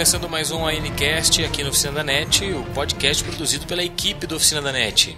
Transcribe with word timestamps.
começando 0.00 0.30
mais 0.30 0.50
um 0.50 0.66
ANCast 0.66 1.44
aqui 1.44 1.62
no 1.62 1.68
Oficina 1.68 1.92
da 1.92 2.02
NET, 2.02 2.42
o 2.52 2.64
podcast 2.72 3.22
produzido 3.22 3.66
pela 3.66 3.84
equipe 3.84 4.26
do 4.26 4.36
Oficina 4.36 4.62
da 4.62 4.72
NET. 4.72 5.14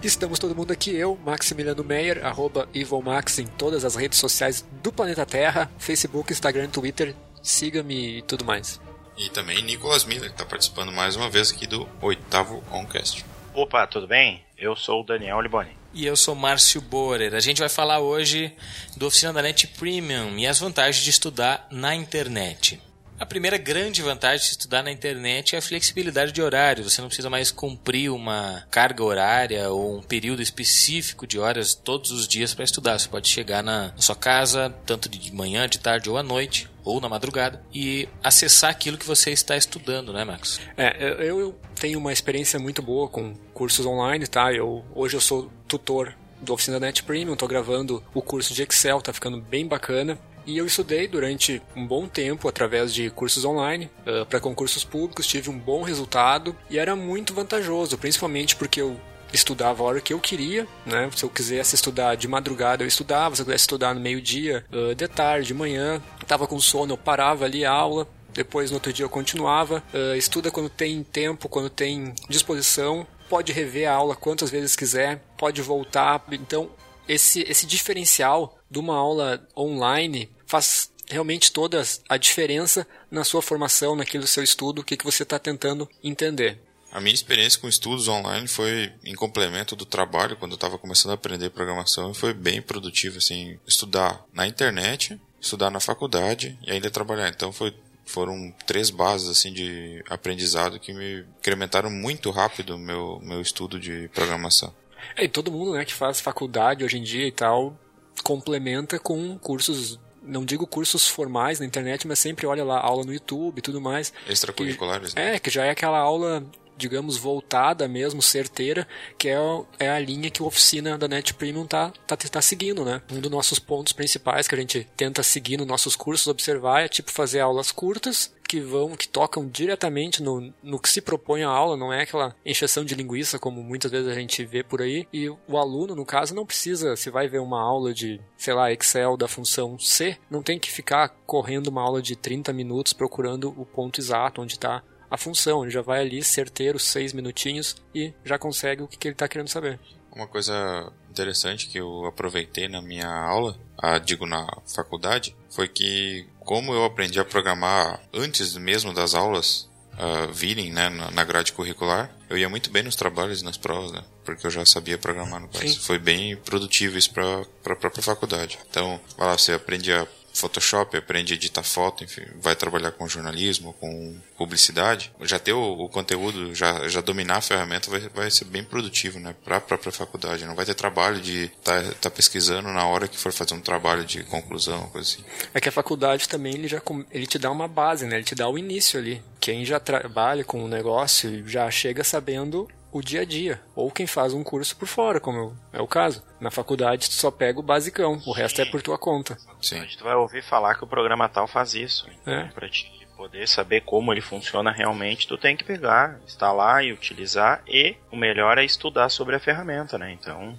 Estamos 0.00 0.38
todo 0.38 0.54
mundo 0.54 0.70
aqui, 0.70 0.94
eu, 0.94 1.18
Maximiliano 1.26 1.82
Meyer, 1.82 2.24
arroba 2.24 2.68
EvilMax 2.72 3.40
em 3.40 3.48
todas 3.48 3.84
as 3.84 3.96
redes 3.96 4.20
sociais 4.20 4.64
do 4.80 4.92
planeta 4.92 5.26
Terra, 5.26 5.68
Facebook, 5.76 6.32
Instagram, 6.32 6.68
Twitter, 6.68 7.16
siga-me 7.42 8.18
e 8.18 8.22
tudo 8.22 8.44
mais. 8.44 8.80
E 9.18 9.28
também 9.28 9.60
Nicolas 9.64 10.04
Miller, 10.04 10.28
que 10.28 10.34
está 10.34 10.44
participando 10.44 10.92
mais 10.92 11.16
uma 11.16 11.28
vez 11.28 11.50
aqui 11.50 11.66
do 11.66 11.88
oitavo 12.00 12.62
Oncast. 12.70 13.24
Opa, 13.52 13.88
tudo 13.88 14.06
bem? 14.06 14.40
Eu 14.56 14.76
sou 14.76 15.00
o 15.00 15.04
Daniel 15.04 15.40
Liboni. 15.40 15.76
E 15.92 16.06
eu 16.06 16.14
sou 16.14 16.36
Márcio 16.36 16.80
Borer. 16.80 17.34
A 17.34 17.40
gente 17.40 17.58
vai 17.58 17.68
falar 17.68 17.98
hoje 17.98 18.54
do 18.96 19.08
Oficina 19.08 19.32
da 19.32 19.42
NET 19.42 19.66
Premium 19.66 20.38
e 20.38 20.46
as 20.46 20.60
vantagens 20.60 21.02
de 21.02 21.10
estudar 21.10 21.66
na 21.72 21.92
internet. 21.92 22.80
A 23.18 23.24
primeira 23.24 23.56
grande 23.56 24.02
vantagem 24.02 24.44
de 24.44 24.50
estudar 24.52 24.82
na 24.82 24.92
internet 24.92 25.54
é 25.54 25.58
a 25.58 25.62
flexibilidade 25.62 26.32
de 26.32 26.42
horário. 26.42 26.84
Você 26.84 27.00
não 27.00 27.08
precisa 27.08 27.30
mais 27.30 27.50
cumprir 27.50 28.10
uma 28.10 28.64
carga 28.70 29.02
horária 29.02 29.70
ou 29.70 29.96
um 29.96 30.02
período 30.02 30.42
específico 30.42 31.26
de 31.26 31.38
horas 31.38 31.74
todos 31.74 32.10
os 32.10 32.28
dias 32.28 32.52
para 32.52 32.64
estudar. 32.64 32.98
Você 32.98 33.08
pode 33.08 33.26
chegar 33.28 33.62
na 33.62 33.94
sua 33.96 34.14
casa, 34.14 34.74
tanto 34.84 35.08
de 35.08 35.34
manhã, 35.34 35.66
de 35.66 35.78
tarde 35.78 36.10
ou 36.10 36.18
à 36.18 36.22
noite, 36.22 36.68
ou 36.84 37.00
na 37.00 37.08
madrugada, 37.08 37.62
e 37.72 38.06
acessar 38.22 38.70
aquilo 38.70 38.98
que 38.98 39.06
você 39.06 39.30
está 39.30 39.56
estudando, 39.56 40.12
né, 40.12 40.22
Marcos? 40.22 40.60
É, 40.76 40.96
eu, 41.26 41.40
eu 41.40 41.60
tenho 41.74 41.98
uma 41.98 42.12
experiência 42.12 42.58
muito 42.58 42.82
boa 42.82 43.08
com 43.08 43.34
cursos 43.54 43.86
online, 43.86 44.26
tá? 44.26 44.52
Eu, 44.52 44.84
hoje 44.94 45.16
eu 45.16 45.20
sou 45.22 45.50
tutor 45.66 46.14
do 46.40 46.52
Oficina 46.52 46.78
Net 46.78 47.02
Premium, 47.02 47.32
estou 47.32 47.48
gravando 47.48 48.04
o 48.12 48.20
curso 48.20 48.52
de 48.52 48.62
Excel, 48.62 49.00
tá 49.00 49.10
ficando 49.10 49.40
bem 49.40 49.66
bacana. 49.66 50.18
E 50.46 50.56
eu 50.58 50.64
estudei 50.64 51.08
durante 51.08 51.60
um 51.74 51.84
bom 51.84 52.06
tempo 52.06 52.48
através 52.48 52.94
de 52.94 53.10
cursos 53.10 53.44
online 53.44 53.90
uh, 54.06 54.24
para 54.26 54.38
concursos 54.38 54.84
públicos, 54.84 55.26
tive 55.26 55.50
um 55.50 55.58
bom 55.58 55.82
resultado 55.82 56.54
e 56.70 56.78
era 56.78 56.94
muito 56.94 57.34
vantajoso, 57.34 57.98
principalmente 57.98 58.54
porque 58.54 58.80
eu 58.80 58.98
estudava 59.32 59.82
a 59.82 59.86
hora 59.86 60.00
que 60.00 60.12
eu 60.12 60.20
queria, 60.20 60.66
né? 60.86 61.10
Se 61.14 61.24
eu 61.24 61.28
quisesse 61.28 61.74
estudar 61.74 62.14
de 62.14 62.28
madrugada, 62.28 62.84
eu 62.84 62.86
estudava, 62.86 63.34
se 63.34 63.42
eu 63.42 63.46
quisesse 63.46 63.64
estudar 63.64 63.92
no 63.92 64.00
meio-dia, 64.00 64.64
uh, 64.72 64.94
de 64.94 65.08
tarde, 65.08 65.48
de 65.48 65.54
manhã, 65.54 66.00
tava 66.28 66.46
com 66.46 66.60
sono, 66.60 66.92
eu 66.92 66.98
parava 66.98 67.44
ali 67.44 67.64
a 67.64 67.72
aula, 67.72 68.06
depois 68.32 68.70
no 68.70 68.76
outro 68.76 68.92
dia 68.92 69.04
eu 69.04 69.10
continuava. 69.10 69.82
Uh, 69.92 70.14
estuda 70.16 70.50
quando 70.50 70.68
tem 70.68 71.02
tempo, 71.02 71.48
quando 71.48 71.68
tem 71.68 72.14
disposição, 72.28 73.04
pode 73.28 73.52
rever 73.52 73.90
a 73.90 73.94
aula 73.94 74.14
quantas 74.14 74.48
vezes 74.48 74.76
quiser, 74.76 75.24
pode 75.36 75.60
voltar. 75.60 76.24
Então, 76.30 76.70
esse, 77.08 77.42
esse 77.42 77.66
diferencial 77.66 78.58
de 78.70 78.78
uma 78.78 78.96
aula 78.96 79.46
online 79.56 80.30
faz 80.46 80.90
realmente 81.08 81.52
toda 81.52 81.82
a 82.08 82.16
diferença 82.16 82.86
na 83.10 83.24
sua 83.24 83.42
formação, 83.42 83.94
naquilo 83.94 84.26
seu 84.26 84.42
estudo, 84.42 84.80
o 84.80 84.84
que, 84.84 84.96
que 84.96 85.04
você 85.04 85.22
está 85.22 85.38
tentando 85.38 85.88
entender. 86.02 86.58
A 86.90 87.00
minha 87.00 87.14
experiência 87.14 87.60
com 87.60 87.68
estudos 87.68 88.08
online 88.08 88.48
foi 88.48 88.92
em 89.04 89.14
complemento 89.14 89.76
do 89.76 89.84
trabalho, 89.84 90.36
quando 90.36 90.52
eu 90.52 90.56
estava 90.56 90.78
começando 90.78 91.10
a 91.12 91.14
aprender 91.14 91.50
programação, 91.50 92.14
foi 92.14 92.32
bem 92.32 92.62
produtivo, 92.62 93.18
assim, 93.18 93.58
estudar 93.66 94.24
na 94.32 94.46
internet, 94.46 95.20
estudar 95.40 95.70
na 95.70 95.80
faculdade 95.80 96.58
e 96.66 96.70
ainda 96.70 96.90
trabalhar. 96.90 97.28
Então 97.28 97.52
foi 97.52 97.74
foram 98.06 98.54
três 98.64 98.88
bases 98.88 99.28
assim 99.28 99.52
de 99.52 100.02
aprendizado 100.08 100.78
que 100.78 100.94
me 100.94 101.24
incrementaram 101.40 101.90
muito 101.90 102.30
rápido 102.30 102.78
meu 102.78 103.20
meu 103.20 103.40
estudo 103.40 103.80
de 103.80 104.08
programação. 104.14 104.72
É, 105.16 105.24
e 105.24 105.28
todo 105.28 105.50
mundo, 105.50 105.72
né, 105.72 105.84
que 105.84 105.92
faz 105.92 106.20
faculdade 106.20 106.84
hoje 106.84 106.98
em 106.98 107.02
dia 107.02 107.26
e 107.26 107.32
tal, 107.32 107.76
complementa 108.22 108.98
com 108.98 109.36
cursos 109.38 109.98
não 110.26 110.44
digo 110.44 110.66
cursos 110.66 111.08
formais 111.08 111.60
na 111.60 111.66
internet, 111.66 112.06
mas 112.06 112.18
sempre 112.18 112.46
olha 112.46 112.64
lá 112.64 112.80
aula 112.80 113.04
no 113.04 113.12
YouTube 113.12 113.58
e 113.58 113.62
tudo 113.62 113.80
mais. 113.80 114.12
Extracurriculares, 114.28 115.14
que, 115.14 115.20
né? 115.20 115.36
É, 115.36 115.38
que 115.38 115.50
já 115.50 115.64
é 115.64 115.70
aquela 115.70 115.98
aula, 115.98 116.44
digamos, 116.76 117.16
voltada 117.16 117.88
mesmo, 117.88 118.20
certeira, 118.20 118.86
que 119.18 119.28
é, 119.28 119.36
é 119.78 119.88
a 119.88 119.98
linha 119.98 120.30
que 120.30 120.42
a 120.42 120.44
oficina 120.44 120.98
da 120.98 121.08
Net 121.08 121.34
Premium 121.34 121.66
tá, 121.66 121.92
tá, 122.06 122.16
tá 122.16 122.42
seguindo, 122.42 122.84
né? 122.84 123.00
Um 123.10 123.20
dos 123.20 123.30
nossos 123.30 123.58
pontos 123.58 123.92
principais 123.92 124.46
que 124.46 124.54
a 124.54 124.58
gente 124.58 124.86
tenta 124.96 125.22
seguir 125.22 125.56
nos 125.56 125.66
nossos 125.66 125.96
cursos, 125.96 126.26
observar, 126.26 126.82
é 126.82 126.88
tipo 126.88 127.10
fazer 127.10 127.40
aulas 127.40 127.72
curtas, 127.72 128.32
que 128.46 128.60
vão, 128.60 128.96
que 128.96 129.08
tocam 129.08 129.48
diretamente 129.48 130.22
no, 130.22 130.52
no 130.62 130.78
que 130.78 130.88
se 130.88 131.00
propõe 131.00 131.42
a 131.42 131.48
aula, 131.48 131.76
não 131.76 131.92
é 131.92 132.02
aquela 132.02 132.34
encheção 132.44 132.84
de 132.84 132.94
linguiça 132.94 133.38
como 133.38 133.62
muitas 133.62 133.90
vezes 133.90 134.08
a 134.08 134.14
gente 134.14 134.44
vê 134.44 134.62
por 134.62 134.82
aí. 134.82 135.06
E 135.12 135.28
o 135.28 135.58
aluno, 135.58 135.94
no 135.94 136.04
caso, 136.04 136.34
não 136.34 136.46
precisa, 136.46 136.96
se 136.96 137.10
vai 137.10 137.28
ver 137.28 137.40
uma 137.40 137.60
aula 137.60 137.92
de, 137.92 138.20
sei 138.36 138.54
lá, 138.54 138.72
Excel 138.72 139.16
da 139.16 139.28
função 139.28 139.78
C, 139.78 140.16
não 140.30 140.42
tem 140.42 140.58
que 140.58 140.70
ficar 140.70 141.08
correndo 141.26 141.68
uma 141.68 141.82
aula 141.82 142.00
de 142.00 142.16
30 142.16 142.52
minutos 142.52 142.92
procurando 142.92 143.48
o 143.56 143.64
ponto 143.64 144.00
exato 144.00 144.40
onde 144.40 144.54
está 144.54 144.82
a 145.10 145.16
função. 145.16 145.62
Ele 145.62 145.70
já 145.70 145.82
vai 145.82 146.00
ali 146.00 146.22
certeiro, 146.22 146.78
seis 146.78 147.12
minutinhos 147.12 147.76
e 147.94 148.12
já 148.24 148.38
consegue 148.38 148.82
o 148.82 148.88
que, 148.88 148.96
que 148.96 149.08
ele 149.08 149.14
está 149.14 149.28
querendo 149.28 149.48
saber. 149.48 149.78
Uma 150.14 150.26
coisa 150.26 150.92
interessante 151.10 151.68
que 151.68 151.78
eu 151.78 152.06
aproveitei 152.06 152.68
na 152.68 152.80
minha 152.80 153.08
aula, 153.08 153.58
a, 153.76 153.98
digo 153.98 154.24
na 154.26 154.46
faculdade, 154.66 155.36
foi 155.50 155.68
que 155.68 156.26
como 156.46 156.72
eu 156.72 156.84
aprendi 156.84 157.18
a 157.18 157.24
programar 157.24 158.00
antes 158.14 158.56
mesmo 158.56 158.94
das 158.94 159.14
aulas 159.14 159.68
uh, 159.94 160.32
virem 160.32 160.72
né, 160.72 160.88
na 160.88 161.24
grade 161.24 161.52
curricular, 161.52 162.10
eu 162.30 162.38
ia 162.38 162.48
muito 162.48 162.70
bem 162.70 162.84
nos 162.84 162.94
trabalhos 162.94 163.42
e 163.42 163.44
nas 163.44 163.56
provas, 163.56 163.90
né, 163.90 164.02
porque 164.24 164.46
eu 164.46 164.50
já 164.50 164.64
sabia 164.64 164.96
programar 164.96 165.40
no 165.40 165.48
caso. 165.48 165.80
Foi 165.80 165.98
bem 165.98 166.36
produtivo 166.36 166.96
isso 166.96 167.12
para 167.12 167.42
a 167.72 167.76
própria 167.76 168.02
faculdade. 168.02 168.58
Então, 168.70 169.00
lá, 169.18 169.36
você 169.36 169.52
aprende 169.52 169.92
a 169.92 170.06
Photoshop, 170.36 170.96
aprende 170.96 171.32
a 171.32 171.36
editar 171.36 171.62
foto, 171.62 172.04
enfim, 172.04 172.22
vai 172.40 172.54
trabalhar 172.54 172.92
com 172.92 173.08
jornalismo, 173.08 173.72
com 173.74 174.16
publicidade, 174.36 175.12
já 175.22 175.38
ter 175.38 175.52
o, 175.52 175.84
o 175.84 175.88
conteúdo, 175.88 176.54
já, 176.54 176.88
já 176.88 177.00
dominar 177.00 177.36
a 177.36 177.40
ferramenta 177.40 177.90
vai, 177.90 178.00
vai 178.00 178.30
ser 178.30 178.44
bem 178.44 178.62
produtivo, 178.62 179.18
né, 179.18 179.34
para 179.44 179.56
a 179.56 179.60
própria 179.60 179.90
faculdade. 179.90 180.44
Não 180.44 180.54
vai 180.54 180.66
ter 180.66 180.74
trabalho 180.74 181.20
de 181.20 181.44
estar 181.44 181.82
tá, 181.82 181.92
tá 182.02 182.10
pesquisando 182.10 182.68
na 182.68 182.86
hora 182.86 183.08
que 183.08 183.18
for 183.18 183.32
fazer 183.32 183.54
um 183.54 183.60
trabalho 183.60 184.04
de 184.04 184.22
conclusão, 184.24 184.88
coisa 184.90 185.08
assim. 185.08 185.24
É 185.54 185.60
que 185.60 185.68
a 185.68 185.72
faculdade 185.72 186.28
também 186.28 186.54
ele 186.54 186.68
já 186.68 186.80
ele 187.10 187.26
te 187.26 187.38
dá 187.38 187.50
uma 187.50 187.66
base, 187.66 188.06
né? 188.06 188.16
Ele 188.16 188.24
te 188.24 188.34
dá 188.34 188.48
o 188.48 188.58
início 188.58 188.98
ali. 188.98 189.22
Quem 189.40 189.64
já 189.64 189.80
trabalha 189.80 190.44
com 190.44 190.64
o 190.64 190.68
negócio 190.68 191.46
já 191.48 191.70
chega 191.70 192.04
sabendo 192.04 192.68
o 192.92 193.00
dia 193.00 193.22
a 193.22 193.24
dia. 193.24 193.60
Ou 193.74 193.90
quem 193.90 194.06
faz 194.06 194.32
um 194.32 194.42
curso 194.42 194.76
por 194.76 194.88
fora, 194.88 195.20
como 195.20 195.56
é 195.72 195.80
o 195.80 195.86
caso. 195.86 196.22
Na 196.40 196.50
faculdade 196.50 197.08
tu 197.08 197.14
só 197.14 197.30
pega 197.30 197.58
o 197.58 197.62
basicão, 197.62 198.20
o 198.26 198.32
resto 198.32 198.60
é 198.60 198.64
por 198.64 198.82
tua 198.82 198.98
conta. 198.98 199.36
Sim. 199.60 199.80
A 199.80 199.82
gente 199.82 200.02
vai 200.02 200.14
ouvir 200.14 200.42
falar 200.42 200.74
que 200.74 200.84
o 200.84 200.88
programa 200.88 201.28
tal 201.28 201.46
faz 201.46 201.74
isso. 201.74 202.06
Então, 202.22 202.34
é. 202.34 202.48
Pra 202.48 202.68
ti 202.68 203.05
poder 203.16 203.48
saber 203.48 203.80
como 203.80 204.12
ele 204.12 204.20
funciona 204.20 204.70
realmente, 204.70 205.26
tu 205.26 205.38
tem 205.38 205.56
que 205.56 205.64
pegar, 205.64 206.18
instalar 206.24 206.84
e 206.84 206.92
utilizar 206.92 207.62
e 207.66 207.96
o 208.10 208.16
melhor 208.16 208.58
é 208.58 208.64
estudar 208.64 209.08
sobre 209.08 209.34
a 209.34 209.40
ferramenta, 209.40 209.96
né? 209.98 210.12
Então, 210.12 210.58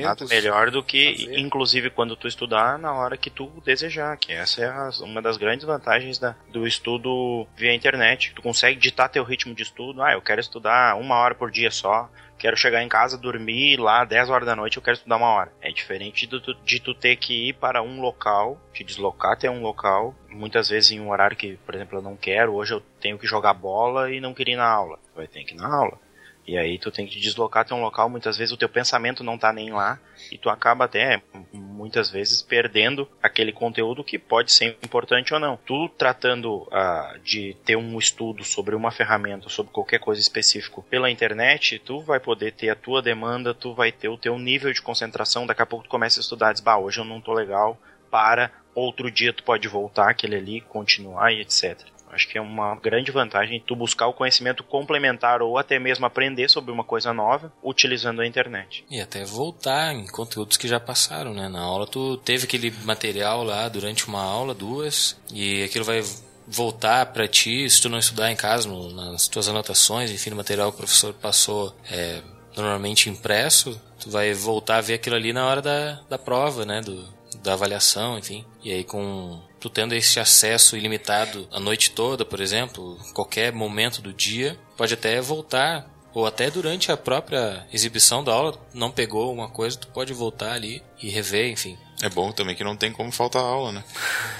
nada 0.00 0.24
melhor 0.26 0.70
do 0.70 0.82
que, 0.82 1.12
fazer. 1.12 1.38
inclusive 1.38 1.90
quando 1.90 2.16
tu 2.16 2.28
estudar 2.28 2.78
na 2.78 2.92
hora 2.92 3.16
que 3.16 3.30
tu 3.30 3.50
desejar, 3.64 4.16
que 4.16 4.32
essa 4.32 4.62
é 4.62 4.68
a, 4.68 4.90
uma 5.00 5.20
das 5.20 5.36
grandes 5.36 5.66
vantagens 5.66 6.18
da, 6.18 6.34
do 6.52 6.66
estudo 6.66 7.46
via 7.56 7.74
internet. 7.74 8.32
Tu 8.34 8.42
consegue 8.42 8.78
ditar 8.78 9.08
teu 9.08 9.24
ritmo 9.24 9.54
de 9.54 9.62
estudo, 9.62 10.02
ah, 10.02 10.12
eu 10.12 10.22
quero 10.22 10.40
estudar 10.40 10.96
uma 10.96 11.16
hora 11.16 11.34
por 11.34 11.50
dia 11.50 11.70
só, 11.70 12.08
quero 12.38 12.56
chegar 12.56 12.82
em 12.82 12.88
casa, 12.88 13.18
dormir 13.18 13.78
lá 13.78 14.04
10 14.04 14.30
horas 14.30 14.46
da 14.46 14.56
noite, 14.56 14.76
eu 14.76 14.82
quero 14.82 14.96
estudar 14.96 15.16
uma 15.16 15.30
hora. 15.30 15.52
É 15.60 15.70
diferente 15.70 16.26
de 16.26 16.40
tu, 16.40 16.54
de 16.54 16.80
tu 16.80 16.94
ter 16.94 17.16
que 17.16 17.48
ir 17.48 17.52
para 17.54 17.82
um 17.82 18.00
local, 18.00 18.60
te 18.72 18.84
deslocar 18.84 19.32
até 19.32 19.50
um 19.50 19.62
local, 19.62 20.14
muitas 20.28 20.68
vezes 20.68 20.92
em 20.92 21.00
um 21.00 21.10
horário 21.10 21.36
que, 21.36 21.56
por 21.64 21.74
exemplo, 21.74 21.98
eu 21.98 22.02
não 22.02 22.16
quero, 22.16 22.54
hoje 22.54 22.74
eu 22.74 22.82
tenho 23.00 23.18
que 23.18 23.26
jogar 23.26 23.54
bola 23.54 24.10
e 24.10 24.20
não 24.20 24.34
queria 24.34 24.54
ir 24.54 24.58
na 24.58 24.68
aula. 24.68 24.98
Vai 25.14 25.26
ter 25.26 25.44
que 25.44 25.54
ir 25.54 25.56
na 25.56 25.74
aula. 25.74 25.98
E 26.46 26.56
aí 26.56 26.78
tu 26.78 26.90
tem 26.90 27.06
que 27.06 27.18
deslocar 27.18 27.62
até 27.62 27.74
um 27.74 27.80
local, 27.80 28.08
muitas 28.08 28.36
vezes 28.36 28.52
o 28.52 28.56
teu 28.56 28.68
pensamento 28.68 29.24
não 29.24 29.36
tá 29.36 29.52
nem 29.52 29.72
lá, 29.72 29.98
e 30.30 30.38
tu 30.38 30.48
acaba 30.48 30.84
até, 30.84 31.20
muitas 31.52 32.08
vezes, 32.08 32.40
perdendo 32.40 33.08
aquele 33.20 33.52
conteúdo 33.52 34.04
que 34.04 34.18
pode 34.18 34.52
ser 34.52 34.78
importante 34.82 35.34
ou 35.34 35.40
não. 35.40 35.56
Tu 35.66 35.88
tratando 35.98 36.62
uh, 36.62 37.18
de 37.24 37.56
ter 37.64 37.76
um 37.76 37.98
estudo 37.98 38.44
sobre 38.44 38.76
uma 38.76 38.92
ferramenta, 38.92 39.48
sobre 39.48 39.72
qualquer 39.72 39.98
coisa 39.98 40.20
específico 40.20 40.84
pela 40.88 41.10
internet, 41.10 41.80
tu 41.80 42.00
vai 42.00 42.20
poder 42.20 42.52
ter 42.52 42.70
a 42.70 42.76
tua 42.76 43.02
demanda, 43.02 43.52
tu 43.52 43.74
vai 43.74 43.90
ter 43.90 44.08
o 44.08 44.18
teu 44.18 44.38
nível 44.38 44.72
de 44.72 44.80
concentração, 44.80 45.46
daqui 45.46 45.62
a 45.62 45.66
pouco 45.66 45.84
tu 45.84 45.90
começa 45.90 46.20
a 46.20 46.22
estudar, 46.22 46.52
diz, 46.52 46.60
bah, 46.60 46.78
hoje 46.78 47.00
eu 47.00 47.04
não 47.04 47.20
tô 47.20 47.32
legal, 47.32 47.76
para, 48.08 48.52
outro 48.74 49.10
dia 49.10 49.32
tu 49.32 49.42
pode 49.42 49.66
voltar 49.66 50.10
aquele 50.10 50.36
ali, 50.36 50.60
continuar 50.60 51.32
e 51.32 51.40
etc. 51.40 51.95
Acho 52.12 52.28
que 52.28 52.38
é 52.38 52.40
uma 52.40 52.74
grande 52.76 53.10
vantagem 53.10 53.62
tu 53.66 53.76
buscar 53.76 54.06
o 54.06 54.12
conhecimento 54.12 54.62
complementar 54.62 55.42
ou 55.42 55.58
até 55.58 55.78
mesmo 55.78 56.06
aprender 56.06 56.48
sobre 56.48 56.70
uma 56.70 56.84
coisa 56.84 57.12
nova 57.12 57.52
utilizando 57.62 58.20
a 58.20 58.26
internet. 58.26 58.84
E 58.90 59.00
até 59.00 59.24
voltar 59.24 59.92
em 59.92 60.06
conteúdos 60.06 60.56
que 60.56 60.68
já 60.68 60.80
passaram, 60.80 61.34
né? 61.34 61.48
Na 61.48 61.60
aula 61.60 61.86
tu 61.86 62.16
teve 62.18 62.44
aquele 62.44 62.70
material 62.84 63.42
lá 63.42 63.68
durante 63.68 64.06
uma 64.08 64.22
aula, 64.22 64.54
duas, 64.54 65.20
e 65.32 65.62
aquilo 65.64 65.84
vai 65.84 66.02
voltar 66.46 67.06
para 67.06 67.26
ti 67.26 67.68
se 67.68 67.82
tu 67.82 67.88
não 67.88 67.98
estudar 67.98 68.30
em 68.30 68.36
casa, 68.36 68.68
no, 68.68 68.92
nas 68.92 69.26
tuas 69.28 69.48
anotações, 69.48 70.10
enfim, 70.10 70.30
no 70.30 70.36
material 70.36 70.70
que 70.70 70.76
o 70.76 70.78
professor 70.78 71.12
passou 71.14 71.74
é, 71.90 72.22
normalmente 72.56 73.10
impresso, 73.10 73.80
tu 73.98 74.10
vai 74.10 74.32
voltar 74.32 74.78
a 74.78 74.80
ver 74.80 74.94
aquilo 74.94 75.16
ali 75.16 75.32
na 75.32 75.46
hora 75.46 75.60
da, 75.60 76.00
da 76.08 76.18
prova, 76.18 76.64
né? 76.64 76.80
Do, 76.80 77.15
da 77.46 77.54
avaliação, 77.54 78.18
enfim. 78.18 78.44
E 78.62 78.72
aí 78.72 78.84
com 78.84 79.40
tu 79.58 79.70
tendo 79.70 79.94
esse 79.94 80.20
acesso 80.20 80.76
ilimitado 80.76 81.48
a 81.50 81.58
noite 81.58 81.92
toda, 81.92 82.24
por 82.24 82.40
exemplo, 82.40 82.98
qualquer 83.14 83.52
momento 83.52 84.02
do 84.02 84.12
dia, 84.12 84.58
pode 84.76 84.92
até 84.92 85.20
voltar 85.20 85.88
ou 86.16 86.24
até 86.24 86.50
durante 86.50 86.90
a 86.90 86.96
própria 86.96 87.66
exibição 87.70 88.24
da 88.24 88.32
aula, 88.32 88.58
não 88.72 88.90
pegou 88.90 89.30
uma 89.30 89.50
coisa, 89.50 89.76
tu 89.76 89.86
pode 89.88 90.14
voltar 90.14 90.52
ali 90.52 90.82
e 90.98 91.10
rever, 91.10 91.50
enfim. 91.50 91.76
É 92.00 92.08
bom 92.08 92.32
também 92.32 92.56
que 92.56 92.64
não 92.64 92.74
tem 92.74 92.90
como 92.90 93.12
faltar 93.12 93.42
aula, 93.42 93.70
né? 93.70 93.84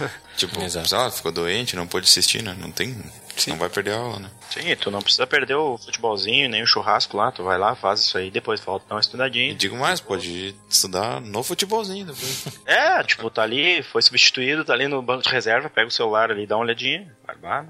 tipo, 0.39 0.59
Exato. 0.63 0.89
sei 0.89 0.97
lá, 0.97 1.11
ficou 1.11 1.31
doente, 1.31 1.77
não 1.77 1.87
pôde 1.87 2.07
assistir, 2.07 2.43
né? 2.43 2.57
Não 2.59 2.71
tem. 2.71 2.97
Sim. 3.37 3.51
Não 3.51 3.59
vai 3.59 3.69
perder 3.69 3.93
a 3.93 3.99
aula, 3.99 4.21
né? 4.21 4.31
Sim, 4.49 4.75
tu 4.77 4.91
não 4.91 5.03
precisa 5.03 5.27
perder 5.27 5.57
o 5.57 5.77
futebolzinho, 5.77 6.49
nem 6.49 6.63
o 6.63 6.67
churrasco 6.67 7.15
lá, 7.15 7.31
tu 7.31 7.45
vai 7.45 7.59
lá, 7.59 7.75
faz 7.75 8.01
isso 8.01 8.17
aí, 8.17 8.31
depois 8.31 8.59
volta, 8.59 8.87
dá 8.89 8.95
uma 8.95 9.01
estudadinha. 9.03 9.53
E 9.53 9.55
digo 9.55 9.77
mais, 9.77 10.01
pode 10.01 10.55
estudar 10.71 11.21
no 11.21 11.43
futebolzinho 11.43 12.07
depois. 12.07 12.47
é, 12.65 13.03
tipo, 13.03 13.29
tá 13.29 13.43
ali, 13.43 13.83
foi 13.83 14.01
substituído, 14.01 14.65
tá 14.65 14.73
ali 14.73 14.89
no 14.89 15.03
banco 15.03 15.25
de 15.25 15.29
reserva, 15.29 15.69
pega 15.69 15.89
o 15.89 15.91
celular 15.91 16.31
ali, 16.31 16.47
dá 16.47 16.57
uma 16.57 16.65
olhadinha, 16.65 17.15
né? 17.43 17.69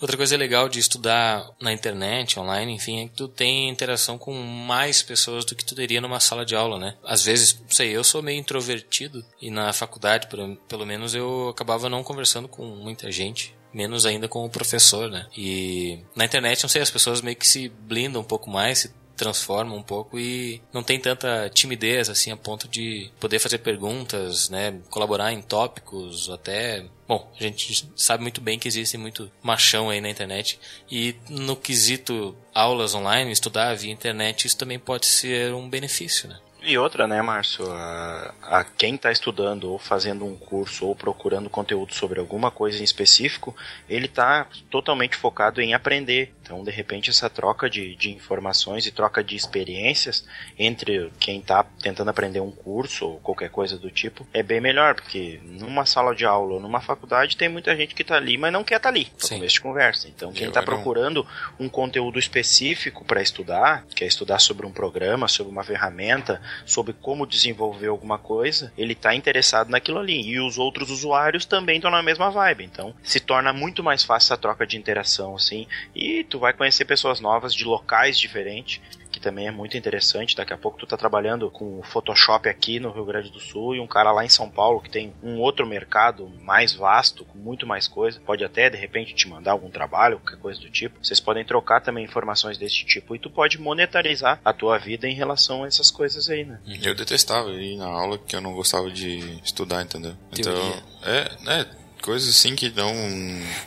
Outra 0.00 0.16
coisa 0.16 0.36
legal 0.36 0.68
de 0.68 0.78
estudar 0.78 1.50
na 1.60 1.72
internet, 1.72 2.38
online, 2.38 2.72
enfim, 2.72 3.00
é 3.00 3.08
que 3.08 3.14
tu 3.14 3.26
tem 3.26 3.68
interação 3.68 4.16
com 4.16 4.32
mais 4.32 5.02
pessoas 5.02 5.44
do 5.44 5.56
que 5.56 5.64
tu 5.64 5.74
teria 5.74 6.00
numa 6.00 6.20
sala 6.20 6.46
de 6.46 6.54
aula, 6.54 6.78
né? 6.78 6.94
Às 7.04 7.24
vezes, 7.24 7.60
sei, 7.68 7.90
eu 7.90 8.04
sou 8.04 8.22
meio 8.22 8.38
introvertido 8.38 9.24
e 9.40 9.50
na 9.50 9.72
faculdade, 9.72 10.28
pelo 10.68 10.86
menos, 10.86 11.14
eu 11.14 11.48
acabava 11.48 11.88
não 11.88 12.04
conversando 12.04 12.46
com 12.46 12.64
muita 12.64 13.10
gente 13.10 13.56
menos 13.72 14.06
ainda 14.06 14.28
com 14.28 14.44
o 14.44 14.50
professor, 14.50 15.10
né? 15.10 15.26
E 15.36 15.98
na 16.16 16.24
internet, 16.24 16.62
não 16.62 16.70
sei, 16.70 16.80
as 16.80 16.90
pessoas 16.90 17.20
meio 17.20 17.36
que 17.36 17.46
se 17.46 17.68
blindam 17.68 18.22
um 18.22 18.24
pouco 18.24 18.48
mais, 18.48 18.78
se 18.78 18.94
transforma 19.18 19.74
um 19.74 19.82
pouco 19.82 20.18
e 20.18 20.62
não 20.72 20.82
tem 20.82 20.98
tanta 20.98 21.50
timidez 21.50 22.08
assim 22.08 22.30
a 22.30 22.36
ponto 22.36 22.68
de 22.68 23.10
poder 23.20 23.38
fazer 23.38 23.58
perguntas, 23.58 24.48
né, 24.48 24.78
colaborar 24.88 25.32
em 25.32 25.42
tópicos, 25.42 26.30
até 26.30 26.86
Bom, 27.08 27.26
a 27.40 27.42
gente 27.42 27.88
sabe 27.96 28.22
muito 28.22 28.38
bem 28.38 28.58
que 28.58 28.68
existe 28.68 28.98
muito 28.98 29.32
machão 29.42 29.88
aí 29.88 29.98
na 29.98 30.10
internet 30.10 30.60
e 30.90 31.16
no 31.30 31.56
quesito 31.56 32.36
aulas 32.52 32.94
online, 32.94 33.32
estudar 33.32 33.74
via 33.74 33.90
internet, 33.90 34.46
isso 34.46 34.58
também 34.58 34.78
pode 34.78 35.06
ser 35.06 35.54
um 35.54 35.70
benefício, 35.70 36.28
né? 36.28 36.38
E 36.62 36.76
outra, 36.76 37.06
né, 37.06 37.22
Márcio? 37.22 37.70
A, 37.70 38.34
a 38.42 38.64
quem 38.64 38.96
está 38.96 39.12
estudando 39.12 39.70
ou 39.70 39.78
fazendo 39.78 40.24
um 40.24 40.36
curso 40.36 40.86
ou 40.86 40.94
procurando 40.94 41.48
conteúdo 41.48 41.94
sobre 41.94 42.18
alguma 42.18 42.50
coisa 42.50 42.80
em 42.80 42.84
específico, 42.84 43.56
ele 43.88 44.06
está 44.06 44.46
totalmente 44.70 45.16
focado 45.16 45.60
em 45.60 45.72
aprender. 45.72 46.34
Então, 46.42 46.64
de 46.64 46.70
repente, 46.70 47.10
essa 47.10 47.30
troca 47.30 47.70
de, 47.70 47.94
de 47.94 48.10
informações 48.10 48.86
e 48.86 48.90
troca 48.90 49.22
de 49.22 49.36
experiências 49.36 50.26
entre 50.58 51.12
quem 51.20 51.40
está 51.40 51.62
tentando 51.62 52.08
aprender 52.08 52.40
um 52.40 52.50
curso 52.50 53.06
ou 53.06 53.20
qualquer 53.20 53.50
coisa 53.50 53.78
do 53.78 53.90
tipo 53.90 54.26
é 54.32 54.42
bem 54.42 54.60
melhor, 54.60 54.94
porque 54.94 55.40
numa 55.44 55.86
sala 55.86 56.14
de 56.14 56.24
aula 56.24 56.54
ou 56.54 56.60
numa 56.60 56.80
faculdade 56.80 57.36
tem 57.36 57.48
muita 57.48 57.76
gente 57.76 57.94
que 57.94 58.02
está 58.02 58.16
ali, 58.16 58.36
mas 58.36 58.52
não 58.52 58.64
quer 58.64 58.76
estar 58.76 58.88
tá 58.90 58.94
ali 58.94 59.04
para 59.04 59.28
começo 59.28 59.54
de 59.54 59.60
conversa. 59.60 60.08
Então, 60.08 60.32
quem 60.32 60.48
está 60.48 60.62
procurando 60.62 61.26
um 61.58 61.68
conteúdo 61.68 62.18
específico 62.18 63.04
para 63.04 63.22
estudar, 63.22 63.84
quer 63.94 64.06
estudar 64.06 64.38
sobre 64.38 64.66
um 64.66 64.72
programa, 64.72 65.28
sobre 65.28 65.52
uma 65.52 65.62
ferramenta, 65.62 66.40
sobre 66.64 66.92
como 66.92 67.26
desenvolver 67.26 67.88
alguma 67.88 68.18
coisa, 68.18 68.72
ele 68.76 68.92
está 68.92 69.14
interessado 69.14 69.70
naquilo 69.70 69.98
ali. 69.98 70.20
E 70.22 70.40
os 70.40 70.58
outros 70.58 70.90
usuários 70.90 71.44
também 71.44 71.76
estão 71.76 71.90
na 71.90 72.02
mesma 72.02 72.30
vibe. 72.30 72.64
Então, 72.64 72.94
se 73.02 73.20
torna 73.20 73.52
muito 73.52 73.82
mais 73.82 74.04
fácil 74.04 74.28
essa 74.28 74.36
troca 74.36 74.66
de 74.66 74.76
interação, 74.76 75.34
assim. 75.34 75.66
E 75.94 76.24
tu 76.24 76.38
vai 76.38 76.52
conhecer 76.52 76.84
pessoas 76.84 77.20
novas 77.20 77.54
de 77.54 77.64
locais 77.64 78.18
diferentes 78.18 78.80
também 79.28 79.46
é 79.46 79.50
muito 79.50 79.76
interessante. 79.76 80.34
Daqui 80.34 80.54
a 80.54 80.56
pouco 80.56 80.78
tu 80.78 80.86
tá 80.86 80.96
trabalhando 80.96 81.50
com 81.50 81.78
o 81.78 81.82
Photoshop 81.82 82.48
aqui 82.48 82.80
no 82.80 82.90
Rio 82.90 83.04
Grande 83.04 83.30
do 83.30 83.38
Sul 83.38 83.74
e 83.74 83.80
um 83.80 83.86
cara 83.86 84.10
lá 84.10 84.24
em 84.24 84.28
São 84.28 84.48
Paulo 84.48 84.80
que 84.80 84.88
tem 84.88 85.12
um 85.22 85.38
outro 85.38 85.66
mercado 85.66 86.32
mais 86.40 86.72
vasto, 86.72 87.26
com 87.26 87.36
muito 87.36 87.66
mais 87.66 87.86
coisa. 87.86 88.20
Pode 88.20 88.42
até 88.42 88.70
de 88.70 88.78
repente 88.78 89.14
te 89.14 89.28
mandar 89.28 89.52
algum 89.52 89.68
trabalho, 89.70 90.18
qualquer 90.18 90.40
coisa 90.40 90.58
do 90.58 90.70
tipo. 90.70 91.04
Vocês 91.04 91.20
podem 91.20 91.44
trocar 91.44 91.82
também 91.82 92.04
informações 92.04 92.56
desse 92.56 92.86
tipo 92.86 93.14
e 93.14 93.18
tu 93.18 93.28
pode 93.28 93.60
monetarizar 93.60 94.40
a 94.42 94.52
tua 94.54 94.78
vida 94.78 95.06
em 95.06 95.14
relação 95.14 95.64
a 95.64 95.66
essas 95.66 95.90
coisas 95.90 96.30
aí, 96.30 96.44
né? 96.46 96.58
Eu 96.82 96.94
detestava 96.94 97.50
ir 97.50 97.76
na 97.76 97.86
aula 97.86 98.16
que 98.16 98.34
eu 98.34 98.40
não 98.40 98.54
gostava 98.54 98.90
de 98.90 99.18
estudar, 99.44 99.82
entendeu? 99.82 100.16
Então, 100.32 100.54
é, 101.02 101.30
é 101.48 101.66
coisas 102.00 102.30
assim 102.30 102.56
que 102.56 102.70
não. 102.70 102.94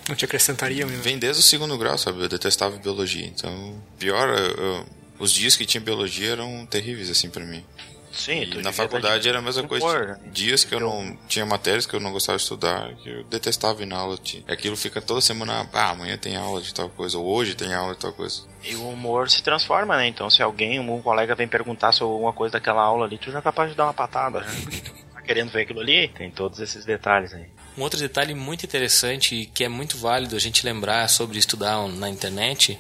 Não 0.10 0.16
te 0.16 0.26
acrescentaria 0.26 0.86
mesmo. 0.88 1.04
Vem 1.04 1.20
desde 1.20 1.42
o 1.42 1.46
segundo 1.46 1.78
grau, 1.78 1.98
sabe? 1.98 2.24
Eu 2.24 2.30
detestava 2.30 2.78
biologia. 2.78 3.28
Então, 3.28 3.82
pior, 4.00 4.28
eu, 4.30 4.56
eu, 4.56 4.86
os 5.22 5.32
dias 5.32 5.56
que 5.56 5.66
tinha 5.66 5.80
biologia 5.80 6.32
eram 6.32 6.66
terríveis, 6.66 7.10
assim, 7.10 7.30
para 7.30 7.46
mim. 7.46 7.64
Sim, 8.12 8.44
e 8.44 8.62
na 8.62 8.74
faculdade 8.74 9.30
era 9.30 9.40
a 9.40 9.42
mesma 9.42 9.66
coisa. 9.68 10.20
Dias 10.26 10.66
que 10.66 10.76
eu 10.76 10.80
não 10.80 11.18
tinha 11.28 11.46
matérias 11.46 11.86
que 11.86 11.94
eu 11.94 12.00
não 12.00 12.12
gostava 12.12 12.38
de 12.38 12.44
estudar, 12.44 12.94
que 12.96 13.10
eu 13.10 13.24
detestava 13.24 13.82
ir 13.82 13.86
na 13.86 13.98
aula. 13.98 14.20
Aquilo 14.48 14.76
fica 14.76 15.02
toda 15.02 15.22
semana, 15.22 15.70
ah, 15.72 15.92
amanhã 15.92 16.18
tem 16.18 16.36
aula 16.36 16.62
de 16.62 16.74
tal 16.74 16.90
coisa, 16.90 17.18
ou 17.18 17.26
hoje 17.26 17.56
tem 17.56 17.74
aula 17.74 17.94
de 17.94 18.00
tal 18.00 18.12
coisa. 18.12 18.42
E 18.64 18.76
o 18.76 18.90
humor 18.90 19.30
se 19.30 19.42
transforma, 19.42 19.96
né? 19.96 20.08
Então, 20.08 20.30
se 20.30 20.44
alguém, 20.44 20.80
um 20.80 21.02
colega 21.02 21.36
vem 21.36 21.48
perguntar 21.48 21.94
sobre 21.94 22.14
alguma 22.14 22.34
coisa 22.34 22.54
daquela 22.54 22.82
aula 22.82 23.06
ali, 23.06 23.18
tu 23.18 23.32
já 23.32 23.40
é 23.40 23.42
capaz 23.42 23.70
de 23.70 23.78
dar 23.78 23.86
uma 23.86 23.94
patada. 23.94 24.42
Já. 24.42 24.92
tá 25.16 25.22
querendo 25.22 25.50
ver 25.50 25.62
aquilo 25.62 25.80
ali? 25.80 26.10
Tem 26.10 26.30
todos 26.30 26.60
esses 26.60 26.84
detalhes 26.84 27.34
aí. 27.34 27.46
Um 27.78 27.84
outro 27.84 28.00
detalhe 28.00 28.34
muito 28.36 28.66
interessante 28.66 29.36
e 29.36 29.46
que 29.46 29.64
é 29.64 29.70
muito 29.70 29.98
válido 29.98 30.36
a 30.36 30.40
gente 30.40 30.66
lembrar 30.66 31.08
sobre 31.08 31.38
estudar 31.38 31.88
na 31.88 32.10
internet 32.10 32.78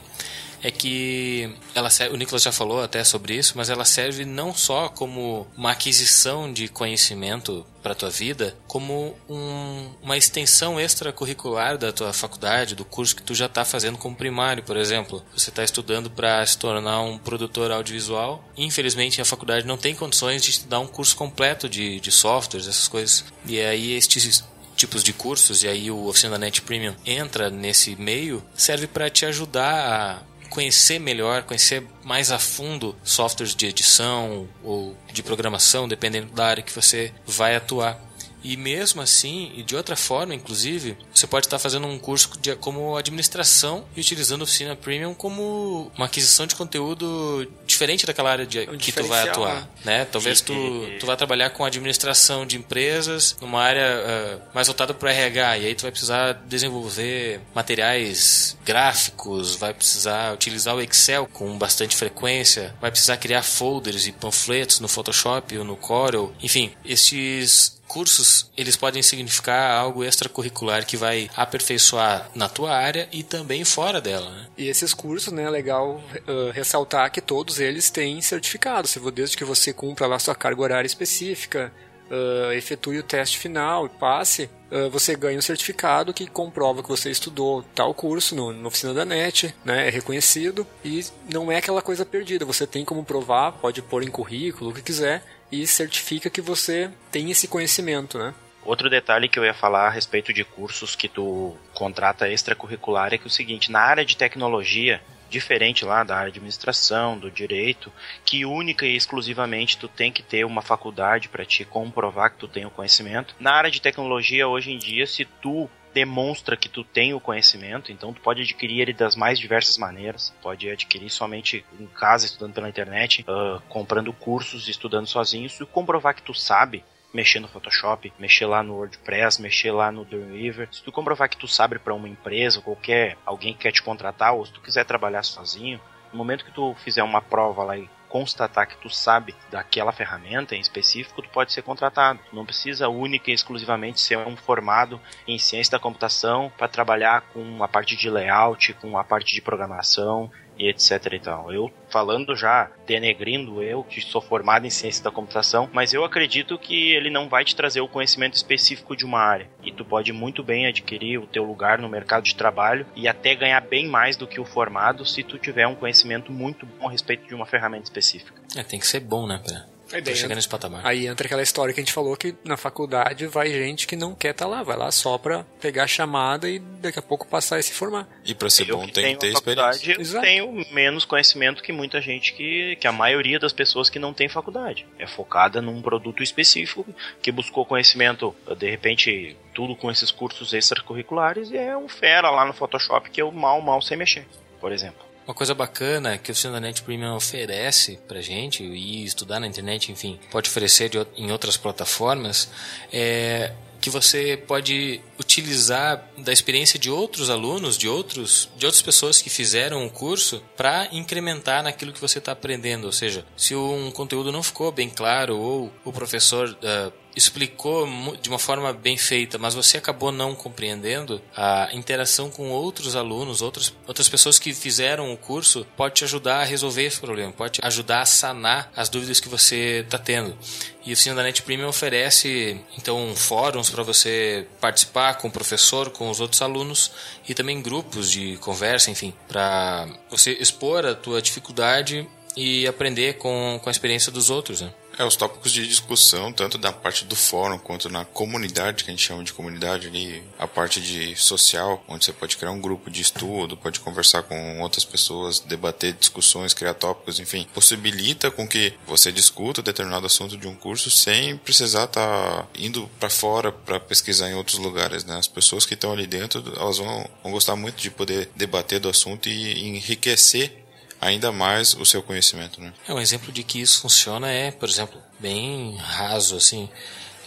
é 0.63 0.69
que 0.71 1.49
ela 1.73 1.89
serve, 1.89 2.13
o 2.13 2.17
Nicolas 2.17 2.43
já 2.43 2.51
falou 2.51 2.81
até 2.81 3.03
sobre 3.03 3.35
isso, 3.35 3.53
mas 3.55 3.69
ela 3.69 3.85
serve 3.85 4.25
não 4.25 4.53
só 4.53 4.89
como 4.89 5.47
uma 5.57 5.71
aquisição 5.71 6.51
de 6.51 6.67
conhecimento 6.67 7.65
para 7.81 7.95
tua 7.95 8.09
vida, 8.09 8.55
como 8.67 9.15
um, 9.27 9.89
uma 10.03 10.15
extensão 10.15 10.79
extracurricular 10.79 11.77
da 11.77 11.91
tua 11.91 12.13
faculdade, 12.13 12.75
do 12.75 12.85
curso 12.85 13.15
que 13.15 13.23
tu 13.23 13.33
já 13.33 13.47
está 13.47 13.65
fazendo 13.65 13.97
como 13.97 14.15
primário, 14.15 14.63
por 14.63 14.77
exemplo. 14.77 15.23
Você 15.35 15.49
está 15.49 15.63
estudando 15.63 16.09
para 16.09 16.45
se 16.45 16.57
tornar 16.57 17.01
um 17.01 17.17
produtor 17.17 17.71
audiovisual. 17.71 18.43
Infelizmente, 18.55 19.19
a 19.19 19.25
faculdade 19.25 19.65
não 19.65 19.77
tem 19.77 19.95
condições 19.95 20.43
de 20.43 20.51
te 20.51 20.67
dar 20.67 20.79
um 20.79 20.87
curso 20.87 21.15
completo 21.15 21.67
de, 21.67 21.99
de 21.99 22.11
softwares, 22.11 22.67
essas 22.67 22.87
coisas. 22.87 23.25
E 23.45 23.59
aí, 23.59 23.93
estes 23.93 24.43
tipos 24.75 25.03
de 25.03 25.13
cursos, 25.13 25.63
e 25.63 25.67
aí 25.67 25.91
o 25.91 26.07
Oficina 26.07 26.37
Net 26.37 26.61
Premium 26.61 26.95
entra 27.05 27.49
nesse 27.49 27.95
meio, 27.95 28.43
serve 28.55 28.87
para 28.87 29.09
te 29.09 29.25
ajudar 29.25 30.19
a 30.19 30.30
conhecer 30.51 30.99
melhor, 30.99 31.43
conhecer 31.43 31.81
mais 32.03 32.29
a 32.29 32.37
fundo 32.37 32.95
softwares 33.03 33.55
de 33.55 33.65
edição 33.65 34.47
ou 34.61 34.95
de 35.11 35.23
programação, 35.23 35.87
dependendo 35.87 36.31
da 36.33 36.45
área 36.45 36.61
que 36.61 36.73
você 36.73 37.11
vai 37.25 37.55
atuar. 37.55 37.99
E 38.43 38.57
mesmo 38.57 39.01
assim, 39.01 39.51
e 39.55 39.63
de 39.63 39.75
outra 39.75 39.95
forma, 39.95 40.33
inclusive, 40.33 40.97
você 41.13 41.27
pode 41.27 41.45
estar 41.45 41.59
fazendo 41.59 41.87
um 41.87 41.99
curso 41.99 42.31
de, 42.39 42.55
como 42.55 42.95
administração 42.95 43.85
e 43.95 43.99
utilizando 43.99 44.41
a 44.41 44.43
Oficina 44.43 44.75
Premium 44.75 45.13
como 45.13 45.91
uma 45.95 46.05
aquisição 46.05 46.47
de 46.47 46.55
conteúdo 46.55 47.47
diferente 47.65 48.05
daquela 48.05 48.31
área 48.31 48.45
de, 48.45 48.61
um 48.69 48.77
que 48.77 48.91
tu 48.91 49.03
vai 49.03 49.27
atuar. 49.27 49.61
Né? 49.83 49.99
né? 49.99 50.05
Talvez 50.05 50.41
tu, 50.41 50.53
tu 50.99 51.05
vá 51.05 51.15
trabalhar 51.15 51.51
com 51.51 51.63
administração 51.63 52.45
de 52.45 52.57
empresas 52.57 53.35
numa 53.39 53.61
área 53.61 53.81
uh, 53.81 54.41
mais 54.53 54.67
voltada 54.67 54.93
para 54.93 55.07
o 55.07 55.09
RH, 55.09 55.57
e 55.59 55.65
aí 55.67 55.75
tu 55.75 55.83
vai 55.83 55.91
precisar 55.91 56.33
desenvolver 56.45 57.41
materiais 57.53 58.57
gráficos, 58.65 59.55
vai 59.55 59.73
precisar 59.73 60.33
utilizar 60.33 60.75
o 60.75 60.81
Excel 60.81 61.27
com 61.27 61.57
bastante 61.57 61.95
frequência, 61.95 62.75
vai 62.81 62.91
precisar 62.91 63.17
criar 63.17 63.43
folders 63.43 64.07
e 64.07 64.11
panfletos 64.11 64.79
no 64.79 64.87
Photoshop 64.87 65.57
ou 65.57 65.63
no 65.63 65.75
Corel. 65.75 66.33
Enfim, 66.41 66.71
esses 66.83 67.80
cursos, 67.91 68.49
eles 68.55 68.77
podem 68.77 69.03
significar 69.03 69.75
algo 69.75 70.01
extracurricular 70.01 70.85
que 70.85 70.95
vai 70.95 71.29
aperfeiçoar 71.35 72.31
na 72.33 72.47
tua 72.47 72.73
área 72.73 73.09
e 73.11 73.21
também 73.21 73.65
fora 73.65 73.99
dela. 73.99 74.31
Né? 74.31 74.47
E 74.57 74.69
esses 74.69 74.93
cursos, 74.93 75.33
né, 75.33 75.43
é 75.43 75.49
legal 75.49 76.01
uh, 76.25 76.51
ressaltar 76.53 77.11
que 77.11 77.19
todos 77.19 77.59
eles 77.59 77.89
têm 77.89 78.21
certificado, 78.21 78.87
desde 79.13 79.35
que 79.35 79.43
você 79.43 79.73
cumpra 79.73 80.07
lá 80.07 80.17
sua 80.19 80.33
carga 80.33 80.61
horária 80.61 80.87
específica, 80.87 81.69
uh, 82.09 82.53
efetue 82.53 82.99
o 82.99 83.03
teste 83.03 83.37
final 83.37 83.87
e 83.87 83.89
passe, 83.89 84.49
uh, 84.71 84.89
você 84.89 85.13
ganha 85.13 85.37
um 85.37 85.41
certificado 85.41 86.13
que 86.13 86.27
comprova 86.27 86.81
que 86.81 86.87
você 86.87 87.11
estudou 87.11 87.61
tal 87.75 87.93
curso 87.93 88.33
no, 88.33 88.53
na 88.53 88.69
oficina 88.69 88.93
da 88.93 89.03
NET, 89.03 89.53
né, 89.65 89.87
é 89.87 89.89
reconhecido 89.89 90.65
e 90.81 91.03
não 91.29 91.51
é 91.51 91.57
aquela 91.57 91.81
coisa 91.81 92.05
perdida, 92.05 92.45
você 92.45 92.65
tem 92.65 92.85
como 92.85 93.03
provar, 93.03 93.51
pode 93.51 93.81
pôr 93.81 94.01
em 94.01 94.09
currículo, 94.09 94.71
o 94.71 94.73
que 94.73 94.81
quiser, 94.81 95.21
e 95.51 95.67
certifica 95.67 96.29
que 96.29 96.41
você 96.41 96.89
tem 97.11 97.29
esse 97.29 97.47
conhecimento, 97.47 98.17
né? 98.17 98.33
Outro 98.63 98.89
detalhe 98.89 99.27
que 99.27 99.39
eu 99.39 99.45
ia 99.45 99.53
falar 99.53 99.87
a 99.87 99.89
respeito 99.89 100.31
de 100.31 100.43
cursos 100.43 100.95
que 100.95 101.07
tu 101.07 101.55
contrata 101.73 102.29
extracurricular 102.29 103.13
é 103.13 103.17
que 103.17 103.23
é 103.23 103.27
o 103.27 103.31
seguinte, 103.31 103.71
na 103.71 103.79
área 103.79 104.05
de 104.05 104.15
tecnologia, 104.15 105.01
diferente 105.31 105.83
lá 105.83 106.03
da 106.03 106.19
administração, 106.19 107.17
do 107.17 107.31
direito, 107.31 107.91
que 108.23 108.45
única 108.45 108.85
e 108.85 108.95
exclusivamente 108.95 109.77
tu 109.77 109.87
tem 109.87 110.11
que 110.11 110.21
ter 110.21 110.45
uma 110.45 110.61
faculdade 110.61 111.29
para 111.29 111.45
te 111.45 111.65
comprovar 111.65 112.31
que 112.31 112.37
tu 112.37 112.47
tem 112.47 112.65
o 112.65 112.69
conhecimento. 112.69 113.35
Na 113.39 113.53
área 113.53 113.71
de 113.71 113.81
tecnologia, 113.81 114.47
hoje 114.47 114.71
em 114.71 114.77
dia, 114.77 115.07
se 115.07 115.25
tu 115.25 115.69
demonstra 115.93 116.57
que 116.57 116.69
tu 116.69 116.83
tem 116.83 117.13
o 117.13 117.19
conhecimento, 117.19 117.91
então 117.91 118.13
tu 118.13 118.21
pode 118.21 118.41
adquirir 118.41 118.81
ele 118.81 118.93
das 118.93 119.15
mais 119.15 119.39
diversas 119.39 119.77
maneiras. 119.77 120.33
Pode 120.41 120.69
adquirir 120.69 121.09
somente 121.09 121.65
em 121.79 121.87
casa, 121.87 122.25
estudando 122.25 122.53
pela 122.53 122.69
internet, 122.69 123.25
uh, 123.27 123.61
comprando 123.69 124.13
cursos, 124.13 124.67
estudando 124.67 125.07
sozinho, 125.07 125.47
e 125.47 125.65
comprovar 125.65 126.15
que 126.15 126.21
tu 126.21 126.33
sabe 126.33 126.83
mexer 127.13 127.39
no 127.39 127.47
Photoshop, 127.47 128.11
mexer 128.17 128.45
lá 128.45 128.63
no 128.63 128.75
WordPress, 128.75 129.41
mexer 129.41 129.71
lá 129.71 129.91
no 129.91 130.05
Dreamweaver. 130.05 130.69
Se 130.71 130.81
tu 130.81 130.91
comprovar 130.91 131.29
que 131.29 131.37
tu 131.37 131.47
sabe 131.47 131.77
para 131.77 131.93
uma 131.93 132.07
empresa, 132.07 132.61
qualquer 132.61 133.17
alguém 133.25 133.53
que 133.53 133.59
quer 133.59 133.71
te 133.71 133.81
contratar, 133.81 134.33
ou 134.33 134.45
se 134.45 134.53
tu 134.53 134.61
quiser 134.61 134.85
trabalhar 134.85 135.23
sozinho, 135.23 135.79
no 136.11 136.17
momento 136.17 136.45
que 136.45 136.51
tu 136.51 136.73
fizer 136.75 137.03
uma 137.03 137.21
prova 137.21 137.63
lá 137.63 137.77
e 137.77 137.89
constatar 138.11 138.67
que 138.67 138.75
tu 138.75 138.89
sabe 138.89 139.33
daquela 139.49 139.93
ferramenta 139.93 140.53
em 140.53 140.59
específico, 140.59 141.21
tu 141.21 141.29
pode 141.29 141.53
ser 141.53 141.61
contratado. 141.61 142.19
Não 142.33 142.45
precisa 142.45 142.89
única 142.89 143.31
e 143.31 143.33
exclusivamente 143.33 144.01
ser 144.01 144.17
um 144.17 144.35
formado 144.35 144.99
em 145.25 145.39
ciência 145.39 145.71
da 145.71 145.79
computação 145.79 146.51
para 146.57 146.67
trabalhar 146.67 147.21
com 147.33 147.63
a 147.63 147.69
parte 147.69 147.95
de 147.95 148.09
layout, 148.09 148.73
com 148.73 148.97
a 148.97 149.03
parte 149.03 149.33
de 149.33 149.41
programação 149.41 150.29
e 150.61 150.69
etc 150.69 151.13
e 151.13 151.19
tal. 151.19 151.51
Eu 151.51 151.71
falando 151.89 152.35
já, 152.35 152.69
denegrindo 152.85 153.61
eu, 153.61 153.83
que 153.83 153.99
sou 153.99 154.21
formado 154.21 154.65
em 154.65 154.69
ciência 154.69 155.03
da 155.03 155.11
computação, 155.11 155.69
mas 155.73 155.93
eu 155.93 156.05
acredito 156.05 156.57
que 156.57 156.93
ele 156.93 157.09
não 157.09 157.27
vai 157.27 157.43
te 157.43 157.55
trazer 157.55 157.81
o 157.81 157.87
conhecimento 157.87 158.35
específico 158.35 158.95
de 158.95 159.03
uma 159.03 159.19
área. 159.19 159.49
E 159.63 159.71
tu 159.71 159.83
pode 159.83 160.13
muito 160.13 160.43
bem 160.43 160.67
adquirir 160.67 161.17
o 161.17 161.25
teu 161.25 161.43
lugar 161.43 161.79
no 161.79 161.89
mercado 161.89 162.23
de 162.23 162.35
trabalho 162.35 162.85
e 162.95 163.07
até 163.07 163.33
ganhar 163.35 163.61
bem 163.61 163.87
mais 163.87 164.15
do 164.15 164.27
que 164.27 164.39
o 164.39 164.45
formado 164.45 165.05
se 165.05 165.23
tu 165.23 165.37
tiver 165.37 165.67
um 165.67 165.75
conhecimento 165.75 166.31
muito 166.31 166.65
bom 166.65 166.87
a 166.87 166.91
respeito 166.91 167.27
de 167.27 167.33
uma 167.33 167.45
ferramenta 167.45 167.85
específica. 167.85 168.39
É, 168.55 168.63
tem 168.63 168.79
que 168.79 168.87
ser 168.87 168.99
bom, 168.99 169.25
né, 169.25 169.41
pra 169.43 169.71
Aí 169.93 170.15
chega 170.15 170.35
nesse 170.35 170.47
patamar. 170.47 170.85
Aí 170.85 171.07
entra 171.07 171.25
aquela 171.25 171.41
história 171.41 171.73
que 171.73 171.79
a 171.79 171.83
gente 171.83 171.93
falou 171.93 172.15
que 172.15 172.35
na 172.43 172.57
faculdade 172.57 173.25
vai 173.27 173.49
gente 173.51 173.87
que 173.87 173.95
não 173.95 174.15
quer 174.15 174.31
estar 174.31 174.45
tá 174.45 174.51
lá, 174.51 174.63
vai 174.63 174.77
lá 174.77 174.91
só 174.91 175.17
pra 175.17 175.43
pegar 175.59 175.83
a 175.83 175.87
chamada 175.87 176.49
e 176.49 176.59
daqui 176.59 176.99
a 176.99 177.01
pouco 177.01 177.27
passar 177.27 177.59
e 177.59 177.63
se 177.63 177.73
formar. 177.73 178.07
E 178.23 178.33
pra 178.33 178.49
ser 178.49 178.69
eu 178.69 178.77
bom 178.77 178.87
tem 178.87 179.15
que 179.15 179.21
ter 179.21 179.33
experiência. 179.33 179.93
Eu 179.93 180.21
tenho 180.21 180.65
menos 180.71 181.05
conhecimento 181.05 181.61
que 181.61 181.71
muita 181.71 182.01
gente 182.01 182.33
que, 182.33 182.75
que 182.77 182.87
a 182.87 182.91
maioria 182.91 183.39
das 183.39 183.53
pessoas 183.53 183.89
que 183.89 183.99
não 183.99 184.13
tem 184.13 184.29
faculdade. 184.29 184.85
É 184.97 185.07
focada 185.07 185.61
num 185.61 185.81
produto 185.81 186.23
específico, 186.23 186.85
que 187.21 187.31
buscou 187.31 187.65
conhecimento, 187.65 188.35
de 188.57 188.69
repente, 188.69 189.35
tudo 189.53 189.75
com 189.75 189.91
esses 189.91 190.11
cursos 190.11 190.53
extracurriculares 190.53 191.51
e 191.51 191.57
é 191.57 191.75
um 191.75 191.87
fera 191.87 192.29
lá 192.29 192.45
no 192.45 192.53
Photoshop 192.53 193.09
que 193.09 193.21
eu 193.21 193.31
mal, 193.31 193.61
mal 193.61 193.81
sei 193.81 193.97
mexer, 193.97 194.25
por 194.59 194.71
exemplo. 194.71 195.10
Uma 195.25 195.33
coisa 195.33 195.53
bacana 195.53 196.17
que 196.17 196.29
o 196.29 196.33
Oficina 196.33 196.59
Premium 196.83 197.15
oferece 197.15 197.99
pra 198.07 198.21
gente, 198.21 198.63
e 198.63 199.05
estudar 199.05 199.39
na 199.39 199.47
internet, 199.47 199.91
enfim, 199.91 200.19
pode 200.31 200.49
oferecer 200.49 200.89
de, 200.89 200.97
em 201.15 201.31
outras 201.31 201.57
plataformas, 201.57 202.49
é 202.91 203.51
que 203.81 203.89
você 203.89 204.37
pode 204.37 205.01
utilizar 205.19 206.07
da 206.19 206.31
experiência 206.31 206.77
de 206.77 206.89
outros 206.89 207.31
alunos, 207.31 207.77
de 207.77 207.89
outros, 207.89 208.47
de 208.55 208.65
outras 208.65 208.81
pessoas 208.81 209.21
que 209.21 209.29
fizeram 209.29 209.85
o 209.85 209.89
curso 209.89 210.41
para 210.55 210.87
incrementar 210.91 211.63
naquilo 211.63 211.91
que 211.91 211.99
você 211.99 212.19
está 212.19 212.31
aprendendo. 212.31 212.85
Ou 212.85 212.91
seja, 212.91 213.25
se 213.35 213.55
um 213.55 213.89
conteúdo 213.91 214.31
não 214.31 214.43
ficou 214.43 214.71
bem 214.71 214.87
claro 214.87 215.35
ou 215.37 215.73
o 215.83 215.91
professor 215.91 216.47
uh, 216.47 216.93
explicou 217.15 217.87
de 218.21 218.29
uma 218.29 218.39
forma 218.39 218.71
bem 218.73 218.97
feita, 218.97 219.37
mas 219.37 219.53
você 219.53 219.77
acabou 219.77 220.11
não 220.11 220.35
compreendendo, 220.35 221.21
a 221.35 221.69
interação 221.73 222.29
com 222.29 222.49
outros 222.49 222.95
alunos, 222.95 223.41
outros, 223.41 223.73
outras 223.87 224.07
pessoas 224.07 224.39
que 224.39 224.53
fizeram 224.53 225.11
o 225.13 225.17
curso, 225.17 225.65
pode 225.75 225.95
te 225.95 226.03
ajudar 226.03 226.41
a 226.41 226.43
resolver 226.43 226.83
esse 226.83 226.99
problema, 226.99 227.31
pode 227.31 227.53
te 227.53 227.61
ajudar 227.63 228.01
a 228.01 228.05
sanar 228.05 228.71
as 228.75 228.89
dúvidas 228.89 229.19
que 229.19 229.29
você 229.29 229.81
está 229.83 229.97
tendo. 229.97 230.37
E 230.85 230.89
o 230.89 230.93
Oficina 230.93 231.15
da 231.15 231.23
Net 231.23 231.41
Premium 231.43 231.67
oferece 231.67 232.59
então 232.77 233.13
fóruns 233.15 233.69
para 233.69 233.83
você 233.83 234.47
participar 234.59 235.15
com 235.15 235.27
o 235.27 235.31
professor, 235.31 235.91
com 235.91 236.09
os 236.09 236.19
outros 236.19 236.41
alunos 236.41 236.91
e 237.27 237.33
também 237.33 237.61
grupos 237.61 238.09
de 238.09 238.37
conversa, 238.37 238.89
enfim, 238.89 239.13
para 239.27 239.87
você 240.09 240.31
expor 240.33 240.85
a 240.85 240.95
tua 240.95 241.21
dificuldade 241.21 242.07
e 242.35 242.65
aprender 242.67 243.17
com, 243.17 243.59
com 243.61 243.69
a 243.69 243.71
experiência 243.71 244.11
dos 244.11 244.29
outros. 244.29 244.61
Né? 244.61 244.73
É, 245.01 245.03
os 245.03 245.15
tópicos 245.15 245.51
de 245.51 245.67
discussão, 245.67 246.31
tanto 246.31 246.59
da 246.59 246.71
parte 246.71 247.05
do 247.05 247.15
fórum 247.15 247.57
quanto 247.57 247.89
na 247.89 248.05
comunidade, 248.05 248.83
que 248.83 248.91
a 248.91 248.93
gente 248.93 249.03
chama 249.03 249.23
de 249.23 249.33
comunidade 249.33 249.87
ali, 249.87 250.21
a 250.37 250.45
parte 250.45 250.79
de 250.79 251.15
social, 251.15 251.83
onde 251.87 252.05
você 252.05 252.13
pode 252.13 252.37
criar 252.37 252.51
um 252.51 252.61
grupo 252.61 252.87
de 252.87 253.01
estudo, 253.01 253.57
pode 253.57 253.79
conversar 253.79 254.21
com 254.21 254.61
outras 254.61 254.85
pessoas, 254.85 255.39
debater 255.39 255.93
discussões, 255.93 256.53
criar 256.53 256.75
tópicos, 256.75 257.19
enfim, 257.19 257.47
possibilita 257.51 258.29
com 258.29 258.47
que 258.47 258.75
você 258.85 259.11
discuta 259.11 259.63
determinado 259.63 260.05
assunto 260.05 260.37
de 260.37 260.47
um 260.47 260.53
curso 260.53 260.91
sem 260.91 261.35
precisar 261.35 261.85
estar 261.85 262.43
tá 262.43 262.47
indo 262.55 262.87
para 262.99 263.09
fora 263.09 263.51
para 263.51 263.79
pesquisar 263.79 264.29
em 264.29 264.35
outros 264.35 264.59
lugares, 264.59 265.03
né? 265.03 265.17
As 265.17 265.27
pessoas 265.27 265.65
que 265.65 265.73
estão 265.73 265.93
ali 265.93 266.05
dentro, 266.05 266.43
elas 266.55 266.77
vão, 266.77 267.09
vão 267.23 267.31
gostar 267.31 267.55
muito 267.55 267.81
de 267.81 267.89
poder 267.89 268.29
debater 268.35 268.79
do 268.79 268.87
assunto 268.87 269.27
e 269.27 269.67
enriquecer 269.67 270.60
ainda 271.01 271.31
mais 271.31 271.73
o 271.73 271.85
seu 271.85 272.03
conhecimento. 272.03 272.61
Né? 272.61 272.71
É 272.87 272.93
um 272.93 273.01
exemplo 273.01 273.31
de 273.31 273.43
que 273.43 273.59
isso 273.59 273.81
funciona 273.81 274.29
é, 274.29 274.51
por 274.51 274.69
exemplo, 274.69 275.01
bem 275.19 275.75
raso 275.77 276.37
assim. 276.37 276.69